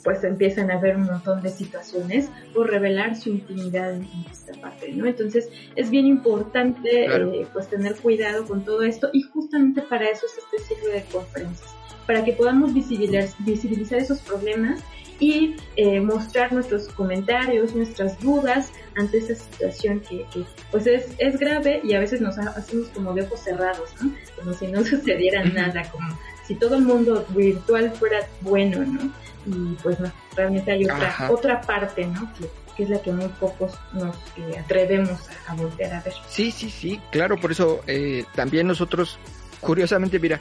pues 0.03 0.23
empiezan 0.23 0.71
a 0.71 0.79
ver 0.79 0.95
un 0.95 1.03
montón 1.03 1.41
de 1.41 1.49
situaciones 1.49 2.29
por 2.53 2.69
revelar 2.69 3.15
su 3.15 3.29
intimidad 3.29 3.95
en 3.95 4.07
esta 4.31 4.53
parte, 4.61 4.93
¿no? 4.93 5.05
Entonces 5.05 5.49
es 5.75 5.89
bien 5.89 6.05
importante 6.05 7.07
pues 7.51 7.67
tener 7.67 7.95
cuidado 7.95 8.45
con 8.45 8.63
todo 8.63 8.83
esto 8.83 9.09
y 9.11 9.23
justamente 9.23 9.81
para 9.81 10.05
eso 10.05 10.25
es 10.25 10.37
este 10.37 10.75
ciclo 10.75 10.93
de 10.93 11.03
conferencias, 11.11 11.75
para 12.05 12.23
que 12.23 12.33
podamos 12.33 12.73
visibilizar, 12.73 13.27
visibilizar 13.39 13.99
esos 13.99 14.19
problemas 14.19 14.83
y 15.19 15.55
eh, 15.75 15.99
mostrar 15.99 16.53
nuestros 16.53 16.87
comentarios, 16.89 17.73
nuestras 17.75 18.19
dudas 18.19 18.71
ante 18.95 19.17
esa 19.17 19.35
situación 19.35 20.01
que, 20.01 20.25
pues 20.71 20.87
es, 20.87 21.07
es, 21.17 21.39
grave 21.39 21.81
y 21.83 21.93
a 21.93 21.99
veces 21.99 22.21
nos 22.21 22.37
hacemos 22.37 22.87
como 22.89 23.13
de 23.13 23.23
ojos 23.23 23.39
cerrados, 23.41 23.93
¿no? 24.01 24.11
Como 24.35 24.53
si 24.53 24.67
no 24.67 24.83
sucediera 24.85 25.43
nada, 25.43 25.89
como 25.91 26.07
si 26.45 26.55
todo 26.55 26.75
el 26.75 26.83
mundo 26.83 27.25
virtual 27.29 27.91
fuera 27.91 28.27
bueno, 28.41 28.85
¿no? 28.85 29.11
Y 29.45 29.75
pues 29.81 29.99
no, 29.99 30.11
realmente 30.35 30.71
hay 30.71 30.83
otra, 30.83 31.31
otra 31.31 31.61
parte, 31.61 32.05
¿no? 32.05 32.31
Que, 32.33 32.83
es 32.83 32.89
la 32.91 33.01
que 33.01 33.11
muy 33.11 33.27
pocos 33.39 33.73
nos 33.93 34.15
eh, 34.37 34.59
atrevemos 34.59 35.19
a, 35.47 35.55
volver 35.55 35.91
a 35.91 36.01
ver. 36.01 36.13
Sí, 36.27 36.51
sí, 36.51 36.69
sí, 36.69 37.01
claro, 37.09 37.35
por 37.35 37.51
eso 37.51 37.81
eh, 37.87 38.23
también 38.35 38.67
nosotros, 38.67 39.17
curiosamente, 39.61 40.19
mira, 40.19 40.39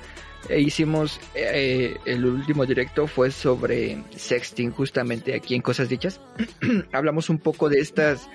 e 0.48 0.60
hicimos 0.60 1.20
eh, 1.34 1.96
el 2.04 2.24
último 2.24 2.66
directo 2.66 3.06
fue 3.06 3.30
sobre 3.30 4.02
sexting 4.14 4.70
justamente 4.70 5.34
aquí 5.34 5.54
en 5.54 5.62
Cosas 5.62 5.88
Dichas. 5.88 6.20
Hablamos 6.92 7.30
un 7.30 7.38
poco 7.38 7.68
de 7.68 7.80
estas 7.80 8.28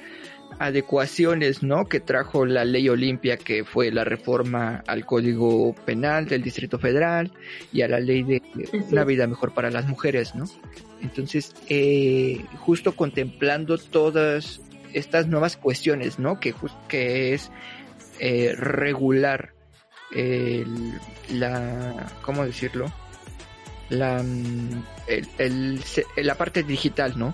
adecuaciones, 0.60 1.64
¿no? 1.64 1.86
Que 1.86 2.00
trajo 2.00 2.46
la 2.46 2.66
ley 2.66 2.90
Olimpia, 2.90 3.38
que 3.38 3.64
fue 3.64 3.92
la 3.92 4.04
reforma 4.04 4.84
al 4.88 5.06
Código 5.06 5.74
Penal 5.86 6.28
del 6.28 6.44
Distrito 6.44 6.78
Federal 6.78 7.32
y 7.72 7.82
a 7.82 7.88
la 7.88 8.00
ley 8.00 8.24
de 8.24 8.42
una 8.90 9.04
vida 9.04 9.28
mejor 9.28 9.54
para 9.54 9.72
las 9.72 9.88
mujeres, 9.88 10.36
¿no? 10.36 10.46
Entonces, 11.02 11.54
eh, 11.70 12.44
justo 12.60 12.96
contemplando 12.96 13.78
todas 13.78 14.62
estas 14.94 15.28
nuevas 15.28 15.58
cuestiones, 15.58 16.20
¿no? 16.20 16.40
Que, 16.40 16.54
que 16.88 17.34
es 17.34 17.52
eh, 18.20 18.54
regular 18.56 19.54
el, 20.14 21.00
la, 21.30 22.12
¿cómo 22.22 22.46
decirlo? 22.46 22.92
La, 23.90 24.22
mm, 24.24 24.84
el, 25.38 25.84
la 26.18 26.36
parte 26.36 26.64
digital, 26.64 27.18
¿no? 27.18 27.34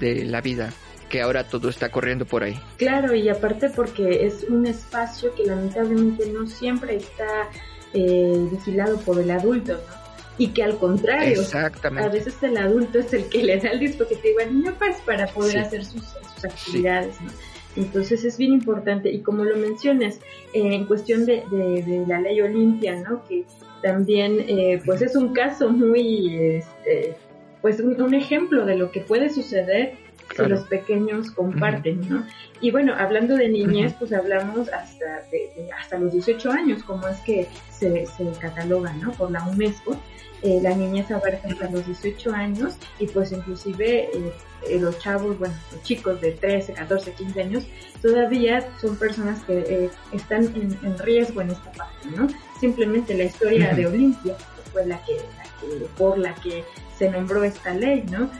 De 0.00 0.24
la 0.24 0.40
vida, 0.40 0.72
que 1.08 1.22
ahora 1.22 1.44
todo 1.48 1.68
está 1.68 1.90
corriendo 1.90 2.26
por 2.26 2.42
ahí. 2.42 2.58
Claro, 2.76 3.14
y 3.14 3.28
aparte 3.28 3.70
porque 3.70 4.26
es 4.26 4.44
un 4.48 4.66
espacio 4.66 5.34
que 5.34 5.44
lamentablemente 5.44 6.30
no 6.30 6.46
siempre 6.46 6.96
está 6.96 7.48
eh, 7.94 8.48
vigilado 8.50 8.98
por 9.00 9.20
el 9.20 9.30
adulto, 9.30 9.74
¿no? 9.74 10.06
Y 10.38 10.48
que 10.48 10.62
al 10.62 10.76
contrario, 10.76 11.42
a 11.50 12.08
veces 12.08 12.42
el 12.42 12.58
adulto 12.58 12.98
es 12.98 13.10
el 13.14 13.26
que 13.30 13.42
le 13.42 13.56
da 13.58 13.70
el 13.70 13.80
dispositivo 13.80 14.40
al 14.40 14.54
niño 14.54 14.74
pues, 14.76 14.98
para 15.00 15.26
poder 15.28 15.60
hacer 15.60 15.82
sus, 15.82 16.02
sus 16.02 16.44
actividades, 16.44 17.18
¿no? 17.22 17.30
Entonces 17.76 18.24
es 18.24 18.38
bien 18.38 18.52
importante 18.52 19.10
y 19.10 19.20
como 19.20 19.44
lo 19.44 19.56
mencionas, 19.56 20.18
eh, 20.54 20.74
en 20.74 20.86
cuestión 20.86 21.26
de, 21.26 21.44
la 22.06 22.20
ley 22.20 22.40
Olimpia, 22.40 22.96
¿no? 23.02 23.22
Que 23.28 23.44
también 23.82 24.40
eh, 24.48 24.80
pues 24.84 25.02
es 25.02 25.14
un 25.14 25.32
caso 25.32 25.68
muy, 25.70 26.34
este, 26.56 27.14
pues 27.60 27.80
un, 27.80 28.14
ejemplo 28.14 28.64
de 28.64 28.76
lo 28.76 28.90
que 28.90 29.00
puede 29.00 29.28
suceder 29.28 29.94
si 30.34 30.42
los 30.46 30.64
pequeños 30.64 31.30
comparten, 31.30 32.08
¿no? 32.08 32.26
Y 32.60 32.70
bueno, 32.70 32.94
hablando 32.96 33.36
de 33.36 33.48
niñez, 33.48 33.94
pues 33.98 34.12
hablamos 34.12 34.68
hasta, 34.68 35.22
hasta 35.78 35.98
los 35.98 36.12
18 36.12 36.50
años, 36.50 36.82
como 36.82 37.06
es 37.06 37.18
que 37.20 37.48
se, 37.70 38.06
se 38.06 38.30
cataloga, 38.40 38.92
¿no? 38.94 39.12
Por 39.12 39.30
la 39.30 39.44
UNESCO. 39.44 39.98
Eh, 40.42 40.60
la 40.62 40.74
niñez 40.74 41.10
abarca 41.10 41.48
hasta 41.48 41.70
los 41.70 41.86
18 41.86 42.30
años 42.32 42.76
y 42.98 43.06
pues 43.06 43.32
inclusive 43.32 44.04
eh, 44.04 44.32
eh, 44.68 44.78
los 44.78 44.98
chavos, 44.98 45.38
bueno, 45.38 45.54
los 45.72 45.82
chicos 45.82 46.20
de 46.20 46.32
13, 46.32 46.74
14, 46.74 47.12
15 47.12 47.40
años, 47.42 47.66
todavía 48.02 48.68
son 48.78 48.96
personas 48.96 49.42
que 49.44 49.88
están 50.12 50.44
en, 50.54 50.98
riesgo 50.98 51.40
en 51.40 51.50
esta 51.50 51.72
parte, 51.72 52.08
¿no? 52.14 52.28
Simplemente 52.60 53.14
la 53.14 53.24
historia 53.24 53.74
de 53.74 53.86
Olimpia 53.86 54.36
fue 54.72 54.84
la 54.86 55.02
que, 55.04 55.16
por 55.96 56.18
la 56.18 56.34
que 56.34 56.64
se 56.98 57.10
nombró 57.10 57.42
esta 57.42 57.72
ley, 57.72 58.04
¿no? 58.10 58.30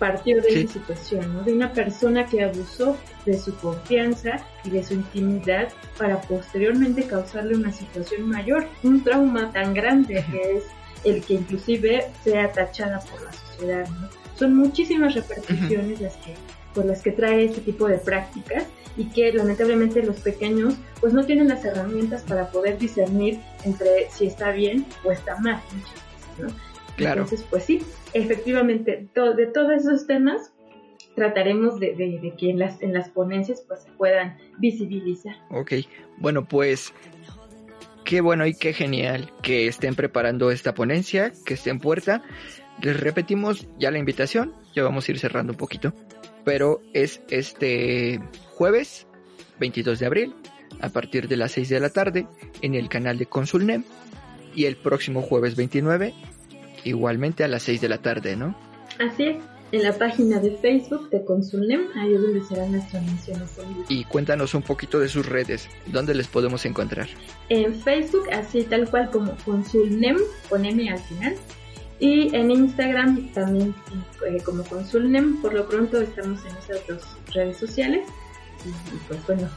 Partió 0.00 0.40
de 0.40 0.48
esa 0.48 0.72
situación, 0.72 1.34
¿no? 1.34 1.42
De 1.42 1.52
una 1.52 1.72
persona 1.72 2.26
que 2.26 2.42
abusó 2.42 2.96
de 3.26 3.38
su 3.38 3.54
confianza 3.56 4.44
y 4.64 4.70
de 4.70 4.82
su 4.82 4.94
intimidad 4.94 5.68
para 5.98 6.20
posteriormente 6.22 7.04
causarle 7.04 7.54
una 7.54 7.70
situación 7.70 8.28
mayor, 8.28 8.66
un 8.82 9.04
trauma 9.04 9.52
tan 9.52 9.74
grande 9.74 10.24
que 10.32 10.56
es 10.56 10.64
el 11.04 11.22
que 11.22 11.34
inclusive 11.34 12.06
sea 12.24 12.50
tachada 12.50 12.98
por 13.00 13.22
la 13.22 13.32
sociedad. 13.32 13.86
Son 14.36 14.56
muchísimas 14.56 15.14
repercusiones 15.14 16.00
las 16.00 16.16
que, 16.16 16.34
por 16.74 16.86
las 16.86 17.02
que 17.02 17.12
trae 17.12 17.44
este 17.44 17.60
tipo 17.60 17.86
de 17.86 17.98
prácticas 17.98 18.64
y 18.96 19.04
que 19.04 19.32
lamentablemente 19.32 20.02
los 20.02 20.16
pequeños 20.16 20.74
pues 21.00 21.12
no 21.12 21.24
tienen 21.24 21.48
las 21.48 21.64
herramientas 21.64 22.22
para 22.22 22.50
poder 22.50 22.78
discernir 22.78 23.40
entre 23.64 24.10
si 24.10 24.26
está 24.26 24.50
bien 24.50 24.86
o 25.04 25.12
está 25.12 25.36
mal 25.38 25.60
¿no? 26.38 26.48
Claro. 27.00 27.22
Entonces, 27.22 27.46
pues 27.48 27.64
sí, 27.64 27.82
efectivamente, 28.12 29.08
de 29.14 29.46
todos 29.46 29.72
esos 29.72 30.06
temas 30.06 30.52
trataremos 31.14 31.80
de, 31.80 31.94
de, 31.94 32.34
que 32.36 32.50
en 32.50 32.58
las, 32.58 32.80
en 32.82 32.92
las 32.92 33.08
ponencias 33.08 33.64
pues 33.66 33.82
se 33.82 33.90
puedan 33.92 34.36
visibilizar. 34.58 35.34
Ok, 35.50 35.72
bueno 36.18 36.46
pues 36.46 36.92
qué 38.04 38.20
bueno 38.20 38.46
y 38.46 38.54
qué 38.54 38.72
genial 38.72 39.30
que 39.42 39.66
estén 39.66 39.94
preparando 39.94 40.50
esta 40.50 40.74
ponencia, 40.74 41.32
que 41.44 41.54
esté 41.54 41.70
en 41.70 41.80
puerta. 41.80 42.22
Les 42.82 42.98
repetimos 42.98 43.66
ya 43.78 43.90
la 43.90 43.98
invitación, 43.98 44.54
ya 44.74 44.82
vamos 44.82 45.08
a 45.08 45.12
ir 45.12 45.18
cerrando 45.18 45.52
un 45.52 45.58
poquito, 45.58 45.92
pero 46.44 46.80
es 46.94 47.20
este 47.28 48.20
jueves 48.50 49.06
22 49.58 49.98
de 49.98 50.06
abril 50.06 50.34
a 50.80 50.88
partir 50.88 51.28
de 51.28 51.36
las 51.36 51.52
6 51.52 51.68
de 51.68 51.80
la 51.80 51.90
tarde 51.90 52.26
en 52.62 52.74
el 52.74 52.88
canal 52.88 53.18
de 53.18 53.26
Consulnem 53.26 53.84
y 54.54 54.64
el 54.64 54.76
próximo 54.76 55.22
jueves 55.22 55.56
29 55.56 56.14
igualmente 56.84 57.44
a 57.44 57.48
las 57.48 57.62
6 57.64 57.80
de 57.80 57.88
la 57.88 57.98
tarde, 57.98 58.36
¿no? 58.36 58.54
Así 58.98 59.24
es 59.24 59.42
en 59.72 59.82
la 59.84 59.92
página 59.92 60.40
de 60.40 60.56
Facebook 60.56 61.10
de 61.10 61.24
Consulnem, 61.24 61.86
ahí 61.96 62.12
es 62.12 62.20
donde 62.20 62.42
serán 62.42 62.72
nuestras 62.72 63.04
menciones. 63.04 63.50
Y 63.88 64.04
cuéntanos 64.04 64.54
un 64.54 64.62
poquito 64.62 64.98
de 64.98 65.08
sus 65.08 65.26
redes, 65.26 65.68
¿dónde 65.86 66.14
les 66.14 66.26
podemos 66.26 66.64
encontrar? 66.66 67.08
En 67.50 67.74
Facebook, 67.74 68.28
así 68.32 68.64
tal 68.64 68.90
cual 68.90 69.10
como 69.10 69.36
Consulnem, 69.44 70.16
con 70.48 70.64
M 70.64 70.90
al 70.90 70.98
final. 70.98 71.36
Y 72.00 72.34
en 72.34 72.50
Instagram 72.50 73.30
también 73.32 73.74
eh, 74.26 74.38
como 74.44 74.64
Consulnem, 74.64 75.40
por 75.40 75.52
lo 75.52 75.68
pronto 75.68 76.00
estamos 76.00 76.40
en 76.46 76.56
esas 76.56 76.86
dos 76.88 77.02
redes 77.32 77.58
sociales. 77.58 78.08
Y, 78.64 78.96
pues 79.06 79.24
bueno, 79.26 79.48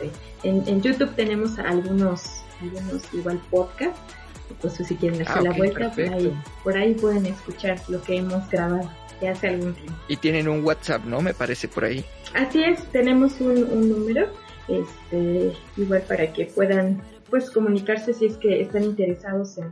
este, 0.00 0.10
en, 0.48 0.80
YouTube 0.80 1.14
tenemos 1.16 1.58
algunos, 1.58 2.42
algunos 2.60 3.02
igual 3.14 3.40
podcast. 3.50 3.96
Pues 4.60 4.74
si 4.74 4.94
quieren 4.96 5.18
darse 5.18 5.38
ah, 5.38 5.42
la 5.42 5.52
vuelta, 5.52 5.90
por 5.90 6.00
ahí, 6.00 6.32
por 6.64 6.76
ahí 6.76 6.94
pueden 6.94 7.26
escuchar 7.26 7.78
lo 7.88 8.02
que 8.02 8.16
hemos 8.16 8.48
grabado 8.48 8.90
hace 9.24 9.48
algún 9.48 9.74
tiempo. 9.74 9.94
Y 10.08 10.16
tienen 10.16 10.48
un 10.48 10.64
WhatsApp, 10.64 11.04
¿no? 11.04 11.20
Me 11.20 11.32
parece 11.32 11.68
por 11.68 11.84
ahí. 11.84 12.04
Así 12.34 12.62
es, 12.62 12.84
tenemos 12.92 13.40
un, 13.40 13.88
número, 13.88 14.28
este, 14.68 15.52
igual 15.76 16.02
para 16.02 16.32
que 16.32 16.46
puedan 16.46 17.00
pues 17.30 17.50
comunicarse 17.50 18.12
si 18.12 18.26
es 18.26 18.36
que 18.36 18.60
están 18.60 18.84
interesados 18.84 19.58
en, 19.58 19.70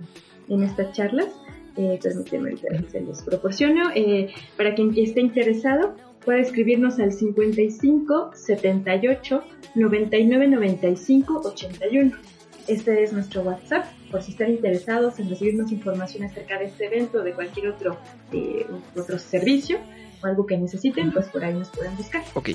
en 0.49 0.63
estas 0.63 0.93
charlas. 0.93 1.29
Eh, 1.77 1.99
permítanme 2.03 2.57
se 2.89 3.01
los 3.01 3.23
proporciono. 3.23 3.91
Eh, 3.95 4.33
para 4.57 4.75
quien 4.75 4.97
esté 4.97 5.21
interesado, 5.21 5.97
puede 6.25 6.41
escribirnos 6.41 6.99
al 6.99 7.13
55 7.13 8.31
78 8.35 9.45
99 9.75 10.49
95 10.49 11.43
81. 11.45 12.17
Este 12.67 13.03
es 13.03 13.13
nuestro 13.13 13.43
WhatsApp, 13.43 13.85
por 14.11 14.23
si 14.23 14.33
están 14.33 14.51
interesados 14.51 15.19
en 15.19 15.29
recibir 15.29 15.57
más 15.57 15.71
información 15.71 16.25
acerca 16.25 16.59
de 16.59 16.67
este 16.67 16.87
evento 16.87 17.19
o 17.19 17.23
de 17.23 17.33
cualquier 17.33 17.69
otro, 17.69 17.99
eh, 18.33 18.67
otro 18.97 19.19
servicio 19.19 19.79
o 20.23 20.27
algo 20.27 20.47
que 20.47 20.57
necesiten, 20.57 21.13
pues 21.13 21.27
por 21.27 21.45
ahí 21.45 21.53
nos 21.53 21.69
pueden 21.71 21.97
buscar. 21.97 22.23
Ok, 22.35 22.51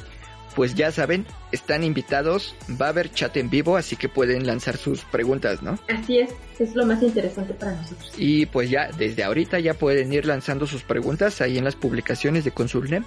pues 0.56 0.74
ya 0.76 0.92
saben, 0.92 1.26
están 1.52 1.84
invitados, 1.84 2.56
va 2.82 2.88
a 2.88 2.90
haber 2.90 3.12
chat 3.12 3.38
en 3.38 3.50
vivo, 3.50 3.78
así 3.78 3.96
que 3.96 4.10
pueden 4.10 4.48
lanzar 4.48 4.78
sus 4.78 5.06
preguntas, 5.06 5.62
¿no? 5.62 5.78
Así 5.88 6.20
es, 6.20 6.32
es 6.60 6.76
lo 6.76 6.86
más 6.86 7.02
interesante 7.04 7.54
para 7.54 7.76
nosotros. 7.76 8.12
Y 8.18 8.46
pues 8.48 8.70
ya, 8.70 8.90
desde 8.98 9.24
ahorita 9.24 9.60
ya 9.60 9.76
pueden 9.76 10.12
ir 10.12 10.26
lanzando 10.26 10.66
sus 10.66 10.84
preguntas 10.84 11.42
ahí 11.42 11.58
en 11.58 11.64
las 11.64 11.76
publicaciones 11.76 12.46
de 12.46 12.52
Consulnem, 12.52 13.04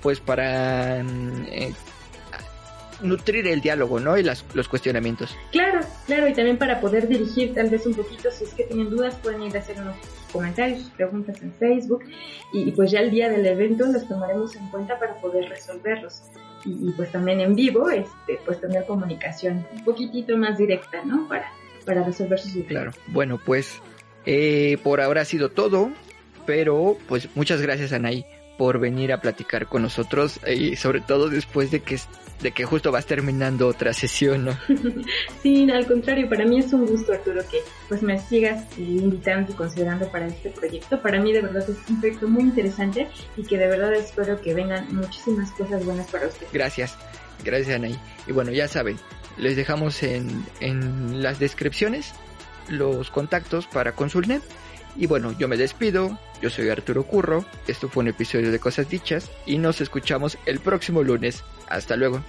pues 0.00 0.20
para 0.20 1.02
mm, 1.02 1.46
eh, 1.48 1.74
nutrir 3.00 3.46
el 3.46 3.60
diálogo, 3.60 4.00
¿no? 4.00 4.16
Y 4.16 4.22
las, 4.22 4.44
los 4.54 4.68
cuestionamientos. 4.68 5.36
Claro, 5.52 5.80
Claro, 6.06 6.28
y 6.28 6.34
también 6.34 6.56
para 6.56 6.80
poder 6.80 7.08
dirigir 7.08 7.52
tal 7.52 7.68
vez 7.68 7.84
un 7.84 7.94
poquito, 7.94 8.30
si 8.30 8.44
es 8.44 8.54
que 8.54 8.62
tienen 8.64 8.90
dudas, 8.90 9.16
pueden 9.16 9.42
ir 9.42 9.56
a 9.56 9.60
hacer 9.60 9.76
unos 9.80 9.96
comentarios, 10.32 10.90
preguntas 10.96 11.42
en 11.42 11.52
Facebook 11.52 12.04
y, 12.52 12.70
pues 12.70 12.92
ya 12.92 13.00
el 13.00 13.10
día 13.10 13.28
del 13.28 13.44
evento 13.44 13.86
los 13.86 14.06
tomaremos 14.06 14.54
en 14.54 14.68
cuenta 14.68 14.98
para 14.98 15.14
poder 15.16 15.48
resolverlos. 15.48 16.22
Y, 16.64 16.90
pues 16.92 17.10
también 17.10 17.40
en 17.40 17.54
vivo, 17.54 17.90
este, 17.90 18.38
pues 18.44 18.60
tener 18.60 18.86
comunicación 18.86 19.66
un 19.72 19.84
poquitito 19.84 20.36
más 20.36 20.58
directa, 20.58 21.04
¿no? 21.04 21.28
Para, 21.28 21.50
para 21.84 22.04
resolver 22.04 22.38
sus 22.38 22.54
dudas. 22.54 22.68
Claro. 22.68 22.92
Bueno, 23.08 23.40
pues 23.44 23.80
eh, 24.24 24.78
por 24.82 25.00
ahora 25.00 25.22
ha 25.22 25.24
sido 25.24 25.50
todo, 25.50 25.90
pero 26.44 26.96
pues 27.08 27.28
muchas 27.34 27.60
gracias 27.60 27.92
Anaí 27.92 28.24
por 28.56 28.78
venir 28.78 29.12
a 29.12 29.20
platicar 29.20 29.66
con 29.66 29.82
nosotros 29.82 30.40
y 30.46 30.76
sobre 30.76 31.00
todo 31.00 31.28
después 31.28 31.70
de 31.70 31.80
que 31.80 31.98
de 32.40 32.52
que 32.52 32.64
justo 32.64 32.92
vas 32.92 33.06
terminando 33.06 33.66
otra 33.66 33.92
sesión, 33.92 34.44
¿no? 34.44 34.58
sí, 35.42 35.70
al 35.70 35.86
contrario, 35.86 36.28
para 36.28 36.44
mí 36.44 36.58
es 36.58 36.72
un 36.72 36.86
gusto, 36.86 37.12
Arturo, 37.12 37.42
que 37.50 37.58
pues 37.88 38.02
me 38.02 38.18
sigas 38.18 38.64
invitando 38.78 39.52
y 39.52 39.54
considerando 39.54 40.10
para 40.10 40.26
este 40.26 40.50
proyecto. 40.50 41.00
Para 41.00 41.18
mí 41.20 41.32
de 41.32 41.40
verdad 41.40 41.64
es 41.68 41.76
un 41.88 42.00
proyecto 42.00 42.28
muy 42.28 42.42
interesante 42.42 43.08
y 43.36 43.42
que 43.42 43.56
de 43.56 43.68
verdad 43.68 43.94
espero 43.94 44.40
que 44.40 44.52
vengan 44.52 44.94
muchísimas 44.94 45.50
cosas 45.52 45.84
buenas 45.84 46.10
para 46.10 46.26
ustedes. 46.26 46.52
Gracias, 46.52 46.98
gracias 47.42 47.76
Anaí. 47.76 47.98
Y 48.26 48.32
bueno, 48.32 48.52
ya 48.52 48.68
saben, 48.68 48.98
les 49.38 49.56
dejamos 49.56 50.02
en, 50.02 50.44
en 50.60 51.22
las 51.22 51.38
descripciones 51.38 52.12
los 52.68 53.10
contactos 53.10 53.66
para 53.66 53.92
Consulnet. 53.92 54.42
Y 54.96 55.06
bueno, 55.06 55.34
yo 55.38 55.48
me 55.48 55.56
despido, 55.56 56.18
yo 56.40 56.50
soy 56.50 56.68
Arturo 56.70 57.04
Curro, 57.04 57.44
esto 57.66 57.88
fue 57.88 58.02
un 58.02 58.08
episodio 58.08 58.50
de 58.50 58.58
Cosas 58.58 58.88
Dichas 58.88 59.30
y 59.44 59.58
nos 59.58 59.80
escuchamos 59.80 60.38
el 60.46 60.60
próximo 60.60 61.02
lunes. 61.02 61.44
Hasta 61.68 61.96
luego. 61.96 62.22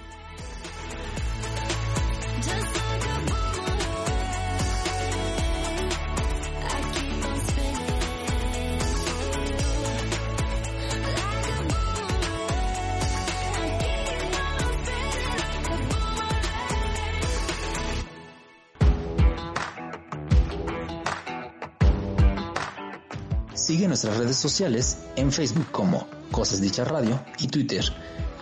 Nuestras 23.88 24.18
redes 24.18 24.36
sociales 24.36 24.98
en 25.16 25.32
Facebook 25.32 25.70
como 25.72 26.06
Cosas 26.30 26.60
Dichas 26.60 26.86
Radio 26.86 27.24
y 27.38 27.48
Twitter 27.48 27.82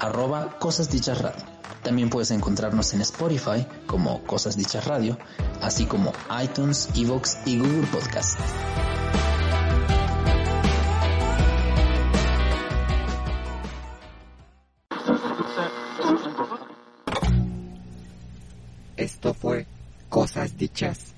arroba 0.00 0.58
Cosas 0.58 0.90
Dichas 0.90 1.20
Radio. 1.20 1.40
También 1.84 2.10
puedes 2.10 2.32
encontrarnos 2.32 2.92
en 2.94 3.00
Spotify 3.02 3.64
como 3.86 4.24
Cosas 4.24 4.56
Dichas 4.56 4.88
Radio, 4.88 5.16
así 5.62 5.86
como 5.86 6.12
iTunes, 6.42 6.88
Evox 6.96 7.38
y 7.46 7.60
Google 7.60 7.86
Podcast. 7.86 8.40
Esto 18.96 19.32
fue 19.32 19.64
Cosas 20.08 20.58
Dichas. 20.58 21.15